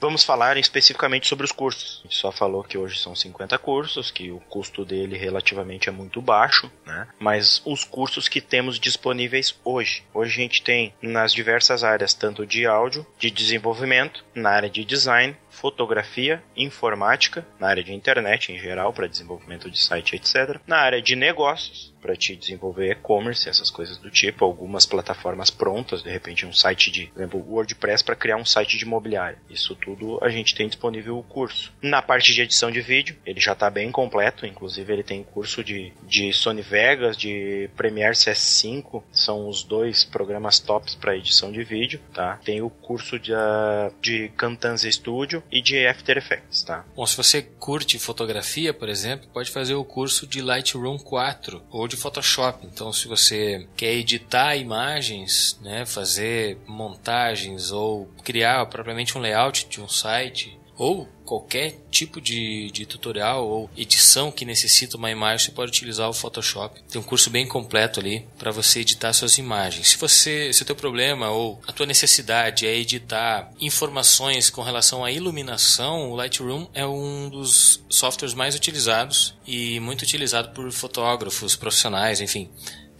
Vamos 0.00 0.24
falar 0.24 0.56
especificamente 0.56 1.28
sobre 1.28 1.44
os 1.44 1.52
cursos. 1.52 2.00
A 2.00 2.02
gente 2.04 2.16
só 2.16 2.32
falou 2.32 2.64
que 2.64 2.78
hoje 2.78 2.98
são 2.98 3.14
50 3.14 3.58
cursos, 3.58 4.10
que 4.10 4.30
o 4.30 4.40
custo 4.40 4.82
dele 4.82 5.18
relativamente 5.18 5.90
é 5.90 5.92
muito 5.92 6.22
baixo, 6.22 6.72
né? 6.86 7.06
Mas 7.18 7.60
os 7.66 7.84
cursos 7.84 8.26
que 8.26 8.40
temos 8.40 8.80
disponíveis 8.80 9.54
hoje. 9.62 10.02
Hoje 10.14 10.32
a 10.32 10.42
gente 10.42 10.62
tem 10.62 10.94
nas 11.02 11.34
diversas 11.34 11.84
áreas, 11.84 12.14
tanto 12.14 12.46
de 12.46 12.66
áudio, 12.66 13.06
de 13.18 13.30
desenvolvimento, 13.30 14.24
na 14.34 14.48
área 14.48 14.70
de 14.70 14.86
design, 14.86 15.36
fotografia, 15.60 16.42
informática, 16.56 17.46
na 17.58 17.68
área 17.68 17.84
de 17.84 17.92
internet 17.92 18.52
em 18.52 18.58
geral, 18.58 18.92
para 18.92 19.06
desenvolvimento 19.06 19.70
de 19.70 19.78
site, 19.78 20.16
etc. 20.16 20.60
Na 20.66 20.78
área 20.78 21.02
de 21.02 21.14
negócios, 21.14 21.92
para 22.00 22.16
te 22.16 22.34
desenvolver 22.34 22.90
e-commerce, 22.92 23.48
essas 23.48 23.70
coisas 23.70 23.98
do 23.98 24.10
tipo, 24.10 24.44
algumas 24.44 24.86
plataformas 24.86 25.50
prontas, 25.50 26.02
de 26.02 26.10
repente 26.10 26.46
um 26.46 26.52
site 26.52 26.90
de, 26.90 27.06
por 27.06 27.20
exemplo, 27.20 27.46
WordPress 27.46 28.02
para 28.02 28.16
criar 28.16 28.36
um 28.36 28.44
site 28.44 28.78
de 28.78 28.84
imobiliária. 28.84 29.38
Isso 29.50 29.74
tudo 29.74 30.18
a 30.22 30.28
gente 30.28 30.54
tem 30.54 30.66
disponível 30.66 31.18
o 31.18 31.22
curso. 31.22 31.72
Na 31.82 32.00
parte 32.00 32.32
de 32.32 32.42
edição 32.42 32.70
de 32.70 32.80
vídeo, 32.80 33.16
ele 33.24 33.40
já 33.40 33.52
está 33.52 33.68
bem 33.68 33.90
completo, 33.90 34.46
inclusive 34.46 34.92
ele 34.92 35.02
tem 35.02 35.22
curso 35.22 35.62
de, 35.62 35.92
de 36.02 36.32
Sony 36.32 36.62
Vegas, 36.62 37.16
de 37.16 37.68
Premiere 37.76 38.14
CS5, 38.14 39.02
são 39.12 39.48
os 39.48 39.62
dois 39.62 40.04
programas 40.04 40.58
tops 40.58 40.94
para 40.94 41.16
edição 41.16 41.52
de 41.52 41.62
vídeo, 41.62 42.00
tá? 42.14 42.38
Tem 42.44 42.62
o 42.62 42.70
curso 42.70 43.18
de, 43.18 43.32
uh, 43.32 43.92
de 44.00 44.28
Camtasia 44.30 44.90
Studio 44.90 45.42
e 45.50 45.60
de 45.60 45.86
After 45.86 46.16
Effects, 46.16 46.62
tá? 46.62 46.84
Bom, 46.94 47.06
se 47.06 47.16
você 47.16 47.42
curte 47.42 47.98
fotografia, 47.98 48.72
por 48.72 48.88
exemplo, 48.88 49.28
pode 49.32 49.50
fazer 49.50 49.74
o 49.74 49.84
curso 49.84 50.26
de 50.26 50.40
Lightroom 50.40 50.98
4 50.98 51.62
ou 51.70 51.88
de 51.88 51.96
Photoshop. 51.96 52.66
Então, 52.66 52.92
se 52.92 53.08
você 53.08 53.66
quer 53.76 53.94
editar 53.94 54.56
imagens, 54.56 55.58
né, 55.62 55.84
fazer 55.86 56.58
montagens 56.66 57.70
ou 57.70 58.06
criar 58.22 58.64
propriamente 58.66 59.16
um 59.16 59.20
layout 59.20 59.68
de 59.68 59.80
um 59.80 59.88
site, 59.88 60.59
ou 60.80 61.06
qualquer 61.26 61.76
tipo 61.90 62.22
de, 62.22 62.70
de 62.70 62.86
tutorial 62.86 63.46
ou 63.46 63.70
edição 63.76 64.32
que 64.32 64.46
necessita 64.46 64.96
uma 64.96 65.10
imagem, 65.10 65.44
você 65.44 65.52
pode 65.52 65.70
utilizar 65.70 66.08
o 66.08 66.14
Photoshop. 66.14 66.80
Tem 66.90 66.98
um 66.98 67.04
curso 67.04 67.28
bem 67.28 67.46
completo 67.46 68.00
ali 68.00 68.26
para 68.38 68.50
você 68.50 68.80
editar 68.80 69.12
suas 69.12 69.36
imagens. 69.36 69.90
Se 69.90 69.98
você, 69.98 70.50
se 70.54 70.62
o 70.62 70.64
teu 70.64 70.74
problema 70.74 71.28
ou 71.28 71.60
a 71.68 71.72
tua 71.72 71.84
necessidade 71.84 72.66
é 72.66 72.74
editar 72.74 73.52
informações 73.60 74.48
com 74.48 74.62
relação 74.62 75.04
à 75.04 75.12
iluminação, 75.12 76.10
o 76.10 76.16
Lightroom 76.16 76.66
é 76.72 76.86
um 76.86 77.28
dos 77.28 77.84
softwares 77.90 78.34
mais 78.34 78.54
utilizados 78.54 79.34
e 79.46 79.78
muito 79.80 80.00
utilizado 80.00 80.54
por 80.54 80.72
fotógrafos 80.72 81.54
profissionais, 81.56 82.22
enfim 82.22 82.48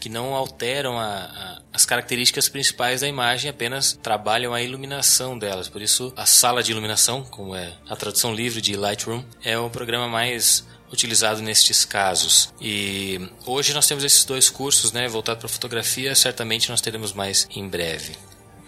que 0.00 0.08
não 0.08 0.34
alteram 0.34 0.98
a, 0.98 1.06
a, 1.06 1.62
as 1.72 1.84
características 1.84 2.48
principais 2.48 3.02
da 3.02 3.08
imagem, 3.08 3.50
apenas 3.50 3.92
trabalham 4.02 4.54
a 4.54 4.62
iluminação 4.62 5.38
delas. 5.38 5.68
Por 5.68 5.82
isso, 5.82 6.12
a 6.16 6.26
sala 6.26 6.62
de 6.62 6.72
iluminação, 6.72 7.22
como 7.22 7.54
é 7.54 7.74
a 7.88 7.94
tradução 7.94 8.34
livre 8.34 8.60
de 8.60 8.74
Lightroom, 8.74 9.22
é 9.44 9.58
o 9.58 9.68
programa 9.68 10.08
mais 10.08 10.64
utilizado 10.92 11.40
nestes 11.40 11.84
casos. 11.84 12.52
E 12.60 13.20
hoje 13.46 13.72
nós 13.72 13.86
temos 13.86 14.02
esses 14.02 14.24
dois 14.24 14.50
cursos, 14.50 14.90
né, 14.90 15.06
voltado 15.06 15.38
para 15.38 15.48
fotografia, 15.48 16.14
certamente 16.14 16.70
nós 16.70 16.80
teremos 16.80 17.12
mais 17.12 17.46
em 17.54 17.68
breve. 17.68 18.16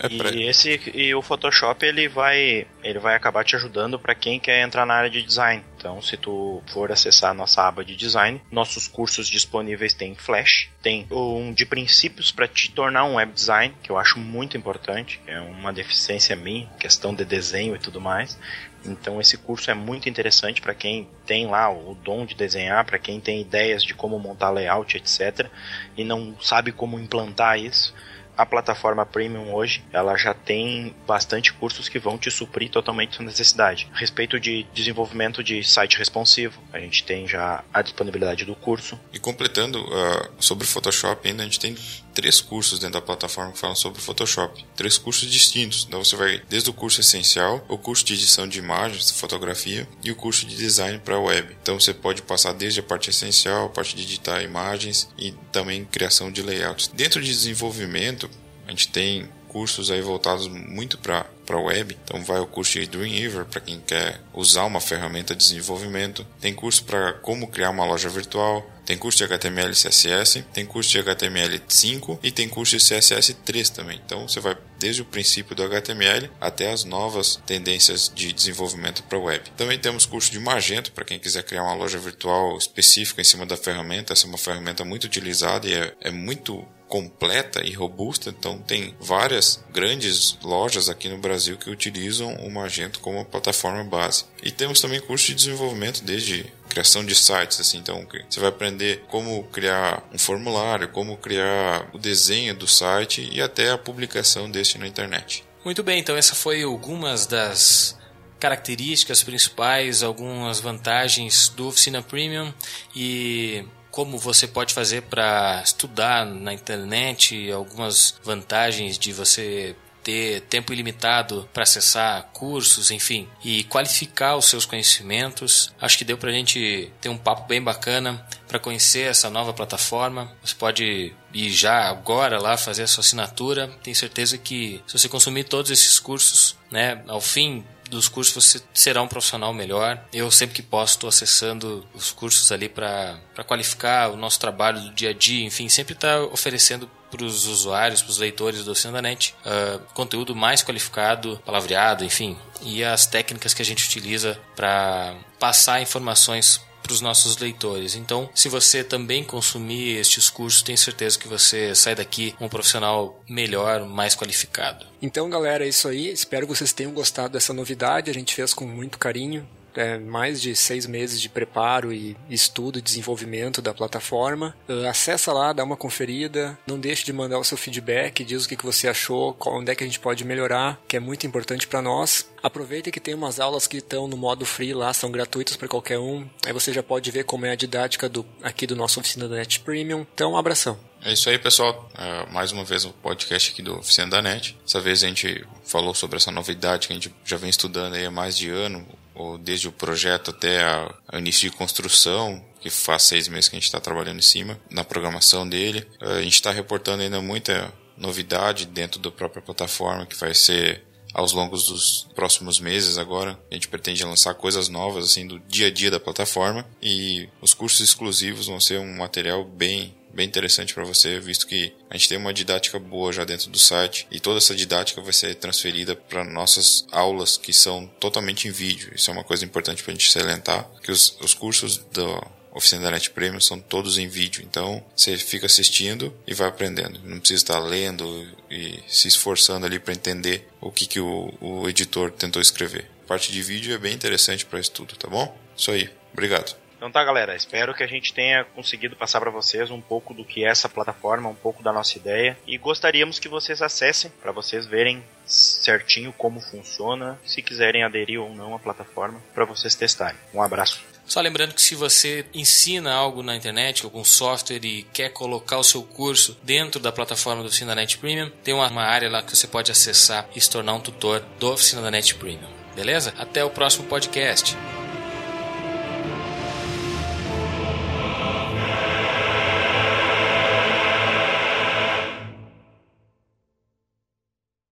É. 0.03 0.35
E 0.35 0.49
esse 0.49 0.81
e 0.95 1.15
o 1.15 1.23
Photoshop 1.23 1.85
ele 1.87 2.09
vai 2.09 2.67
ele 2.83 2.99
vai 2.99 3.15
acabar 3.15 3.45
te 3.45 3.55
ajudando 3.55 3.99
para 3.99 4.15
quem 4.15 4.41
quer 4.41 4.63
entrar 4.63 4.85
na 4.85 4.95
área 4.95 5.11
de 5.11 5.23
design. 5.23 5.63
Então, 5.77 6.01
se 6.01 6.17
tu 6.17 6.63
for 6.69 6.93
acessar 6.93 7.31
a 7.31 7.35
nossa 7.35 7.67
aba 7.67 7.85
de 7.85 7.97
design, 7.97 8.41
nossos 8.51 8.87
cursos 8.87 9.29
disponíveis 9.29 9.95
tem 9.95 10.15
Flash, 10.15 10.69
tem 10.81 11.07
um 11.11 11.53
de 11.53 11.67
princípios 11.67 12.31
para 12.31 12.47
te 12.47 12.71
tornar 12.71 13.05
um 13.05 13.17
web 13.17 13.33
design, 13.33 13.75
que 13.83 13.91
eu 13.91 13.99
acho 13.99 14.19
muito 14.19 14.57
importante, 14.57 15.21
é 15.27 15.41
uma 15.41 15.73
deficiência 15.73 16.37
minha, 16.37 16.69
questão 16.79 17.15
de 17.15 17.25
desenho 17.25 17.75
e 17.75 17.79
tudo 17.79 18.01
mais. 18.01 18.39
Então 18.85 19.21
esse 19.21 19.37
curso 19.37 19.71
é 19.71 19.75
muito 19.75 20.09
interessante 20.09 20.61
para 20.61 20.75
quem 20.75 21.09
tem 21.27 21.47
lá 21.47 21.71
o 21.71 21.97
dom 22.03 22.27
de 22.27 22.35
desenhar, 22.35 22.85
para 22.85 22.99
quem 22.99 23.21
tem 23.21 23.41
ideias 23.41 23.83
de 23.85 23.95
como 23.95 24.19
montar 24.19 24.51
layout, 24.51 24.97
etc, 24.97 25.49
e 25.97 26.05
não 26.05 26.37
sabe 26.41 26.73
como 26.73 26.99
implantar 26.99 27.59
isso 27.59 27.95
a 28.43 28.47
plataforma 28.47 29.07
Premium 29.07 29.55
hoje, 29.55 29.85
ela 29.93 30.17
já 30.17 30.35
tem 30.35 30.95
bastante 31.07 31.53
cursos 31.53 31.89
que 31.89 31.99
vão 31.99 32.19
te 32.19 32.31
suprir 32.31 32.69
totalmente 32.69 33.15
sua 33.15 33.25
necessidade. 33.25 33.89
A 33.95 33.99
respeito 33.99 34.41
de 34.41 34.67
desenvolvimento 34.75 35.45
de 35.45 35.63
site 35.63 35.97
responsivo, 35.97 36.61
a 36.73 36.79
gente 36.81 37.05
tem 37.05 37.29
já 37.29 37.63
a 37.73 37.81
disponibilidade 37.83 38.45
do 38.45 38.57
curso. 38.57 38.99
E 39.13 39.19
completando 39.19 39.81
uh, 39.81 40.29
sobre 40.41 40.67
Photoshop 40.67 41.29
ainda, 41.29 41.43
a 41.43 41.47
gente 41.47 41.61
tem 41.61 41.77
três 42.15 42.41
cursos 42.41 42.79
dentro 42.79 42.95
da 42.95 43.01
plataforma 43.01 43.53
que 43.53 43.59
falam 43.59 43.77
sobre 43.77 44.01
Photoshop. 44.01 44.65
Três 44.77 44.99
cursos 44.99 45.31
distintos. 45.31 45.85
Então 45.87 46.05
você 46.05 46.17
vai 46.17 46.43
desde 46.49 46.71
o 46.71 46.73
curso 46.73 47.01
essencial, 47.01 47.65
o 47.69 47.79
curso 47.79 48.05
de 48.05 48.15
edição 48.15 48.47
de 48.47 48.59
imagens, 48.59 49.11
fotografia 49.11 49.89
e 50.03 50.11
o 50.11 50.17
curso 50.17 50.47
de 50.47 50.57
design 50.57 50.99
para 50.99 51.19
web. 51.19 51.57
Então 51.63 51.79
você 51.79 51.93
pode 51.93 52.23
passar 52.23 52.53
desde 52.53 52.81
a 52.81 52.83
parte 52.83 53.11
essencial, 53.11 53.67
a 53.67 53.71
parte 53.71 53.97
de 53.97 54.03
editar 54.03 54.43
imagens 54.43 55.09
e 55.19 55.33
também 55.51 55.85
criação 55.85 56.31
de 56.31 56.43
layouts. 56.43 56.89
Dentro 56.89 57.21
de 57.21 57.31
desenvolvimento, 57.31 58.29
a 58.67 58.71
gente 58.71 58.89
tem 58.89 59.29
cursos 59.49 59.91
aí 59.91 60.01
voltados 60.01 60.49
muito 60.49 60.97
para 60.99 61.27
para 61.45 61.59
web. 61.59 61.97
Então 62.05 62.23
vai 62.25 62.41
o 62.41 62.47
curso 62.47 62.79
de 62.79 62.87
Dreamweaver 62.87 63.45
para 63.45 63.61
quem 63.61 63.81
quer 63.81 64.21
usar 64.33 64.65
uma 64.65 64.81
ferramenta 64.81 65.35
de 65.35 65.45
desenvolvimento. 65.45 66.27
Tem 66.41 66.55
curso 66.55 66.85
para 66.85 67.13
como 67.15 67.49
criar 67.49 67.71
uma 67.71 67.85
loja 67.85 68.09
virtual. 68.09 68.69
Tem 68.85 68.99
curso 68.99 69.19
de 69.19 69.25
HTML 69.25 69.71
e 69.71 69.75
CSS, 69.75 70.45
tem 70.53 70.67
curso 70.67 70.91
de 70.91 70.99
HTML5 70.99 72.19
e 72.23 72.31
tem 72.31 72.49
curso 72.49 72.77
de 72.77 72.83
CSS3 72.83 73.69
também. 73.71 74.01
Então 74.05 74.27
você 74.27 74.41
vai 74.41 74.57
desde 74.79 75.03
o 75.03 75.05
princípio 75.05 75.55
do 75.55 75.63
HTML 75.63 76.31
até 76.41 76.73
as 76.73 76.85
novas 76.85 77.41
tendências 77.47 78.11
de 78.13 78.33
desenvolvimento 78.33 79.03
para 79.05 79.19
web. 79.19 79.51
Também 79.57 79.79
temos 79.79 80.05
curso 80.05 80.31
de 80.33 80.41
Magento 80.41 80.91
para 80.93 81.05
quem 81.05 81.19
quiser 81.19 81.45
criar 81.45 81.63
uma 81.63 81.75
loja 81.75 81.99
virtual 81.99 82.57
específica 82.59 83.21
em 83.21 83.25
cima 83.25 83.47
da 83.47 83.57
ferramenta. 83.57 84.13
Essa 84.13 84.27
é 84.27 84.29
uma 84.29 84.39
ferramenta 84.39 84.85
muito 84.85 85.05
utilizada 85.05 85.69
e 85.69 85.75
é, 85.75 85.95
é 86.01 86.11
muito 86.11 86.67
completa 86.93 87.65
e 87.65 87.73
robusta. 87.73 88.29
Então 88.29 88.59
tem 88.59 88.95
várias 89.01 89.65
grandes 89.73 90.37
lojas 90.43 90.91
aqui 90.91 91.09
no 91.09 91.17
Brasil 91.17 91.57
que 91.57 91.71
utilizam 91.71 92.35
o 92.35 92.51
Magento 92.51 93.01
como 93.01 93.25
plataforma 93.25 93.83
base. 93.83 94.27
E 94.43 94.51
temos 94.51 94.79
também 94.79 95.01
curso 95.01 95.29
de 95.29 95.35
desenvolvimento 95.35 96.05
desde 96.05 96.45
criação 96.73 97.05
de 97.05 97.15
sites, 97.15 97.61
assim, 97.61 97.77
então 97.77 98.07
você 98.31 98.41
vai 98.41 98.49
aprender 98.49 99.05
como 99.09 99.45
criar 99.45 100.03
um 100.11 100.19
formulário, 100.19 100.89
como 100.89 101.19
criar 101.19 101.87
o 101.93 101.99
desenho 101.99 102.55
do 102.55 102.67
site 102.67 103.29
e 103.31 103.43
até 103.43 103.71
a 103.71 103.77
publicação 103.77 104.51
deste 104.51 104.79
na 104.79 104.87
internet. 104.87 105.45
Muito 105.63 105.83
bem, 105.83 106.01
então 106.01 106.17
essa 106.17 106.35
foi 106.35 106.63
algumas 106.63 107.27
das 107.27 107.99
características 108.41 109.23
principais, 109.23 110.03
algumas 110.03 110.61
vantagens 110.61 111.51
do 111.51 111.69
Oficina 111.69 112.01
Premium 112.01 112.53
e 112.97 113.65
como 113.91 114.19
você 114.19 114.49
pode 114.49 114.73
fazer 114.73 115.03
para 115.03 115.61
estudar 115.63 116.25
na 116.25 116.55
internet, 116.55 117.53
algumas 117.53 118.15
vantagens 118.25 118.99
de 118.99 119.13
você 119.13 119.77
ter 120.03 120.43
tempo 120.43 120.73
ilimitado 120.73 121.49
para 121.53 121.63
acessar 121.63 122.31
cursos, 122.33 122.91
enfim, 122.91 123.29
e 123.45 123.65
qualificar 123.65 124.37
os 124.37 124.47
seus 124.47 124.65
conhecimentos. 124.65 125.73
Acho 125.81 125.99
que 125.99 126.05
deu 126.05 126.19
para 126.19 126.31
a 126.31 126.33
gente 126.33 126.93
ter 127.01 127.09
um 127.09 127.19
papo 127.19 127.47
bem 127.47 127.63
bacana 127.63 128.27
para 128.49 128.59
conhecer 128.59 129.11
essa 129.11 129.31
nova 129.31 129.53
plataforma. 129.53 130.33
Você 130.43 130.55
pode 130.55 131.15
ir 131.33 131.51
já 131.51 131.89
agora 131.89 132.39
lá 132.41 132.57
fazer 132.57 132.83
a 132.83 132.87
sua 132.87 133.03
assinatura. 133.03 133.69
Tenho 133.83 133.97
certeza 133.97 134.37
que 134.37 134.83
se 134.87 134.99
você 134.99 135.09
consumir 135.09 135.45
todos 135.45 135.71
esses 135.71 135.99
cursos, 135.99 136.57
né, 136.71 137.03
ao 137.07 137.21
fim 137.21 137.65
dos 137.89 138.09
cursos 138.09 138.35
você 138.35 138.63
será 138.73 139.03
um 139.03 139.09
profissional 139.09 139.53
melhor. 139.53 140.03
Eu 140.13 140.31
sempre 140.31 140.57
que 140.57 140.63
posso 140.63 140.95
estou 140.95 141.09
acessando 141.09 141.87
os 141.95 142.11
cursos 142.11 142.51
ali 142.51 142.69
para 142.69 143.21
qualificar 143.47 144.11
o 144.11 144.17
nosso 144.17 144.41
trabalho 144.41 144.81
do 144.81 144.91
dia 144.93 145.11
a 145.11 145.13
dia, 145.13 145.45
enfim, 145.45 145.69
sempre 145.69 145.93
está 145.93 146.23
oferecendo 146.25 146.91
para 147.13 147.25
os 147.25 147.47
usuários, 147.47 148.01
para 148.01 148.11
os 148.11 148.19
leitores 148.19 148.65
do 148.65 148.73
Oceano 148.73 148.97
da 148.97 149.03
Net, 149.03 149.35
uh, 149.45 149.79
conteúdo 149.93 150.35
mais 150.35 150.63
qualificado, 150.63 151.39
palavreado, 151.45 152.05
enfim, 152.05 152.37
e 152.63 152.83
as 152.83 153.07
técnicas 153.07 153.53
que 153.53 153.61
a 153.61 153.65
gente 153.65 153.87
utiliza 153.87 154.41
para 154.57 155.15
passar 155.39 155.83
informações 155.83 156.61
para 156.83 156.93
os 156.93 157.01
nossos 157.01 157.37
leitores. 157.37 157.95
Então, 157.95 158.29
se 158.35 158.49
você 158.49 158.83
também 158.83 159.23
consumir 159.23 159.97
estes 159.99 160.29
cursos, 160.29 160.63
tenho 160.63 160.77
certeza 160.77 161.19
que 161.19 161.29
você 161.29 161.75
sai 161.75 161.95
daqui 161.95 162.35
um 162.41 162.49
profissional 162.49 163.23
melhor, 163.29 163.85
mais 163.87 164.17
qualificado. 164.17 164.85
Então, 165.01 165.31
galera, 165.31 165.65
é 165.65 165.69
isso 165.69 165.87
aí. 165.87 166.11
Espero 166.11 166.47
que 166.47 166.57
vocês 166.57 166.73
tenham 166.73 166.93
gostado 166.93 167.35
dessa 167.35 167.53
novidade. 167.53 168.11
A 168.11 168.15
gente 168.15 168.35
fez 168.35 168.53
com 168.53 168.67
muito 168.67 168.99
carinho 168.99 169.47
é, 169.75 169.99
mais 169.99 170.41
de 170.41 170.55
seis 170.55 170.87
meses 170.87 171.21
de 171.21 171.29
preparo 171.29 171.93
e 171.93 172.17
estudo 172.29 172.79
e 172.79 172.83
desenvolvimento 172.83 173.63
da 173.63 173.75
plataforma. 173.75 174.55
Uh, 174.69 174.87
acessa 174.87 175.33
lá, 175.33 175.53
dá 175.53 175.65
uma 175.65 175.77
conferida, 175.77 176.59
não 176.67 176.79
deixe 176.79 177.05
de 177.05 177.13
mandar 177.13 177.39
o 177.39 177.45
seu 177.45 177.57
feedback, 177.57 178.25
diz 178.25 178.45
o 178.45 178.49
que, 178.49 178.57
que 178.57 178.65
você 178.65 178.89
achou, 178.89 179.37
onde 179.47 179.71
é 179.71 179.75
que 179.75 179.85
a 179.85 179.87
gente 179.87 180.01
pode 180.01 180.25
melhorar, 180.25 180.81
que 180.87 180.97
é 180.97 181.01
muito 181.01 181.27
importante 181.27 181.67
para 181.67 181.83
nós. 181.83 182.31
Aproveita 182.43 182.91
que 182.91 183.01
tem 183.01 183.15
umas 183.15 183.39
aulas 183.39 183.67
que 183.67 183.79
estão 183.79 184.09
no 184.09 184.17
modo 184.17 184.45
free 184.45 184.75
lá, 184.75 184.93
são 184.93 185.11
gratuitas 185.11 185.57
para 185.57 185.69
qualquer 185.69 185.99
um. 185.99 186.29
Aí 186.45 186.53
você 186.53 186.73
já 186.73 186.83
pode 186.83 187.11
ver 187.11 187.25
como 187.25 187.47
é 187.47 187.51
a 187.51 187.57
didática 187.57 188.09
do, 188.09 188.27
aqui 188.43 188.67
do 188.67 188.75
nosso 188.75 188.99
oficina 188.99 189.29
da 189.29 189.37
Net 189.37 189.61
Premium. 189.61 190.07
Então, 190.15 190.33
um 190.33 190.37
abração. 190.37 190.79
É 191.05 191.13
isso 191.13 191.29
aí, 191.29 191.37
pessoal. 191.37 191.91
É, 191.97 192.27
mais 192.31 192.53
uma 192.53 192.65
vez 192.65 192.85
o 192.85 192.89
um 192.89 192.93
podcast 192.93 193.51
aqui 193.51 193.61
do 193.61 193.79
Oficina 193.79 194.09
da 194.09 194.23
Net. 194.23 194.57
Dessa 194.65 194.81
vez 194.81 195.03
a 195.03 195.09
gente 195.09 195.45
falou 195.65 195.95
sobre 195.95 196.17
essa 196.17 196.31
novidade 196.31 196.87
que 196.87 196.93
a 196.93 196.97
gente 196.97 197.13
já 197.25 197.37
vem 197.37 197.51
estudando 197.51 197.95
aí 197.95 198.07
há 198.07 198.11
mais 198.11 198.37
de 198.37 198.49
ano, 198.49 198.87
ou 199.15 199.39
desde 199.39 199.69
o 199.69 199.73
projeto 199.73 200.31
até 200.31 200.65
o 201.13 201.19
início 201.19 201.51
de 201.51 201.57
construção, 201.57 202.45
que 202.61 202.71
faz 202.71 203.03
seis 203.03 203.29
meses 203.29 203.49
que 203.49 203.57
a 203.57 203.59
gente 203.59 203.67
está 203.67 203.81
trabalhando 203.81 204.19
em 204.19 204.23
cima, 204.23 204.59
na 204.71 204.85
programação 204.85 205.49
dele. 205.49 205.87
A 206.01 206.23
gente 206.23 206.35
está 206.35 206.51
reportando 206.51 207.03
ainda 207.03 207.21
muita 207.21 207.73
novidade 207.97 208.67
dentro 208.67 209.01
da 209.01 209.11
própria 209.11 209.43
plataforma, 209.43 210.07
que 210.07 210.17
vai 210.17 210.35
ser 210.35 210.85
aos 211.13 211.33
longos 211.33 211.67
dos 211.67 212.09
próximos 212.15 212.59
meses 212.59 212.99
agora. 212.99 213.39
A 213.51 213.55
gente 213.55 213.69
pretende 213.69 214.05
lançar 214.05 214.35
coisas 214.35 214.69
novas 214.69 215.05
assim 215.05 215.27
do 215.27 215.39
dia 215.41 215.67
a 215.67 215.71
dia 215.71 215.91
da 215.91 216.01
plataforma 216.01 216.67
e 216.81 217.29
os 217.41 217.53
cursos 217.53 217.81
exclusivos 217.81 218.47
vão 218.47 218.61
ser 218.61 218.81
um 218.81 218.97
material 218.97 219.45
bem 219.45 219.95
bem 220.15 220.27
interessante 220.27 220.75
para 220.75 220.85
você, 220.85 221.19
visto 221.19 221.47
que 221.47 221.73
a 221.91 221.97
gente 221.97 222.09
tem 222.09 222.19
uma 222.19 222.33
didática 222.33 222.79
boa 222.79 223.13
já 223.13 223.25
dentro 223.25 223.51
do 223.51 223.59
site 223.59 224.07
e 224.11 224.21
toda 224.21 224.39
essa 224.39 224.55
didática 224.55 225.01
vai 225.01 225.13
ser 225.13 225.35
transferida 225.37 225.97
para 225.97 226.25
nossas 226.25 226.87
aulas 226.91 227.37
que 227.37 227.53
são 227.53 227.87
totalmente 227.99 228.49
em 228.49 228.51
vídeo. 228.51 228.93
Isso 228.95 229.11
é 229.11 229.13
uma 229.13 229.25
coisa 229.25 229.45
importante 229.45 229.83
para 229.83 229.93
a 229.93 229.95
gente 229.95 230.11
salientar, 230.11 230.69
que 230.83 230.91
os, 230.91 231.17
os 231.21 231.35
cursos 231.35 231.79
do 231.79 232.23
Oficina 232.55 232.83
da 232.83 232.91
Net 232.91 233.11
Premium 233.11 233.41
são 233.41 233.59
todos 233.59 233.97
em 233.97 234.07
vídeo, 234.07 234.45
então 234.47 234.85
você 234.95 235.17
fica 235.17 235.47
assistindo 235.47 236.15
e 236.27 236.35
vai 236.35 236.49
aprendendo. 236.49 237.01
Não 237.03 237.19
precisa 237.19 237.43
estar 237.43 237.59
lendo 237.59 238.29
e 238.51 238.79
se 238.87 239.09
esforçando 239.09 239.65
ali 239.65 239.79
para 239.79 239.95
entender 239.95 240.47
o 240.61 240.71
que, 240.71 240.87
que 240.87 241.01
o, 241.01 241.33
o 241.41 241.69
editor 241.69 242.11
tentou 242.11 242.43
escrever. 242.43 242.91
A 243.05 243.09
parte 243.09 243.33
de 243.33 243.43
vídeo 243.43 243.75
é 243.75 243.79
bem 243.79 243.95
interessante 243.95 244.45
para 244.45 244.61
estudo, 244.61 244.95
tá 244.97 245.09
bom? 245.09 245.37
Isso 245.57 245.71
aí. 245.71 245.91
Obrigado. 246.13 246.62
Então 246.83 246.91
tá, 246.91 247.05
galera. 247.05 247.37
Espero 247.37 247.73
que 247.73 247.85
a 247.85 247.87
gente 247.87 248.13
tenha 248.13 248.43
conseguido 248.43 248.97
passar 248.97 249.21
para 249.21 249.31
vocês 249.31 249.71
um 249.71 249.81
pouco 249.81 250.13
do 250.13 250.25
que 250.25 250.45
é 250.45 250.49
essa 250.49 250.69
plataforma, 250.69 251.29
um 251.29 251.35
pouco 251.35 251.63
da 251.63 251.73
nossa 251.73 251.97
ideia. 251.97 252.37
E 252.45 252.59
gostaríamos 252.59 253.21
que 253.21 253.29
vocês 253.29 253.63
acessem 253.63 254.11
para 254.21 254.33
vocês 254.33 254.67
verem 254.67 255.01
certinho 255.25 256.13
como 256.13 256.41
funciona, 256.41 257.17
se 257.25 257.41
quiserem 257.41 257.85
aderir 257.85 258.21
ou 258.21 258.35
não 258.35 258.53
à 258.57 258.59
plataforma, 258.59 259.23
para 259.33 259.45
vocês 259.45 259.77
testarem. 259.77 260.19
Um 260.35 260.43
abraço. 260.43 260.83
Só 261.07 261.21
lembrando 261.21 261.55
que 261.55 261.63
se 261.63 261.77
você 261.77 262.27
ensina 262.35 262.93
algo 262.93 263.23
na 263.23 263.37
internet, 263.37 263.85
algum 263.85 264.03
software 264.03 264.65
e 264.65 264.83
quer 264.93 265.11
colocar 265.11 265.59
o 265.59 265.65
seu 265.65 265.85
curso 265.85 266.37
dentro 266.43 266.81
da 266.81 266.91
plataforma 266.91 267.43
do 267.43 267.47
Oficina 267.47 267.77
da 267.77 267.81
Net 267.81 267.97
Premium, 267.99 268.29
tem 268.43 268.55
uma, 268.55 268.83
área 268.83 269.09
lá 269.09 269.23
que 269.23 269.37
você 269.37 269.47
pode 269.47 269.71
acessar 269.71 270.29
e 270.35 270.41
se 270.41 270.51
tornar 270.51 270.75
um 270.75 270.81
tutor 270.81 271.21
do 271.39 271.53
Oficina 271.53 271.81
da 271.81 271.93
Net 271.93 272.13
Premium. 272.17 272.51
Beleza? 272.75 273.15
Até 273.17 273.45
o 273.45 273.51
próximo 273.51 273.87
podcast. 273.87 274.57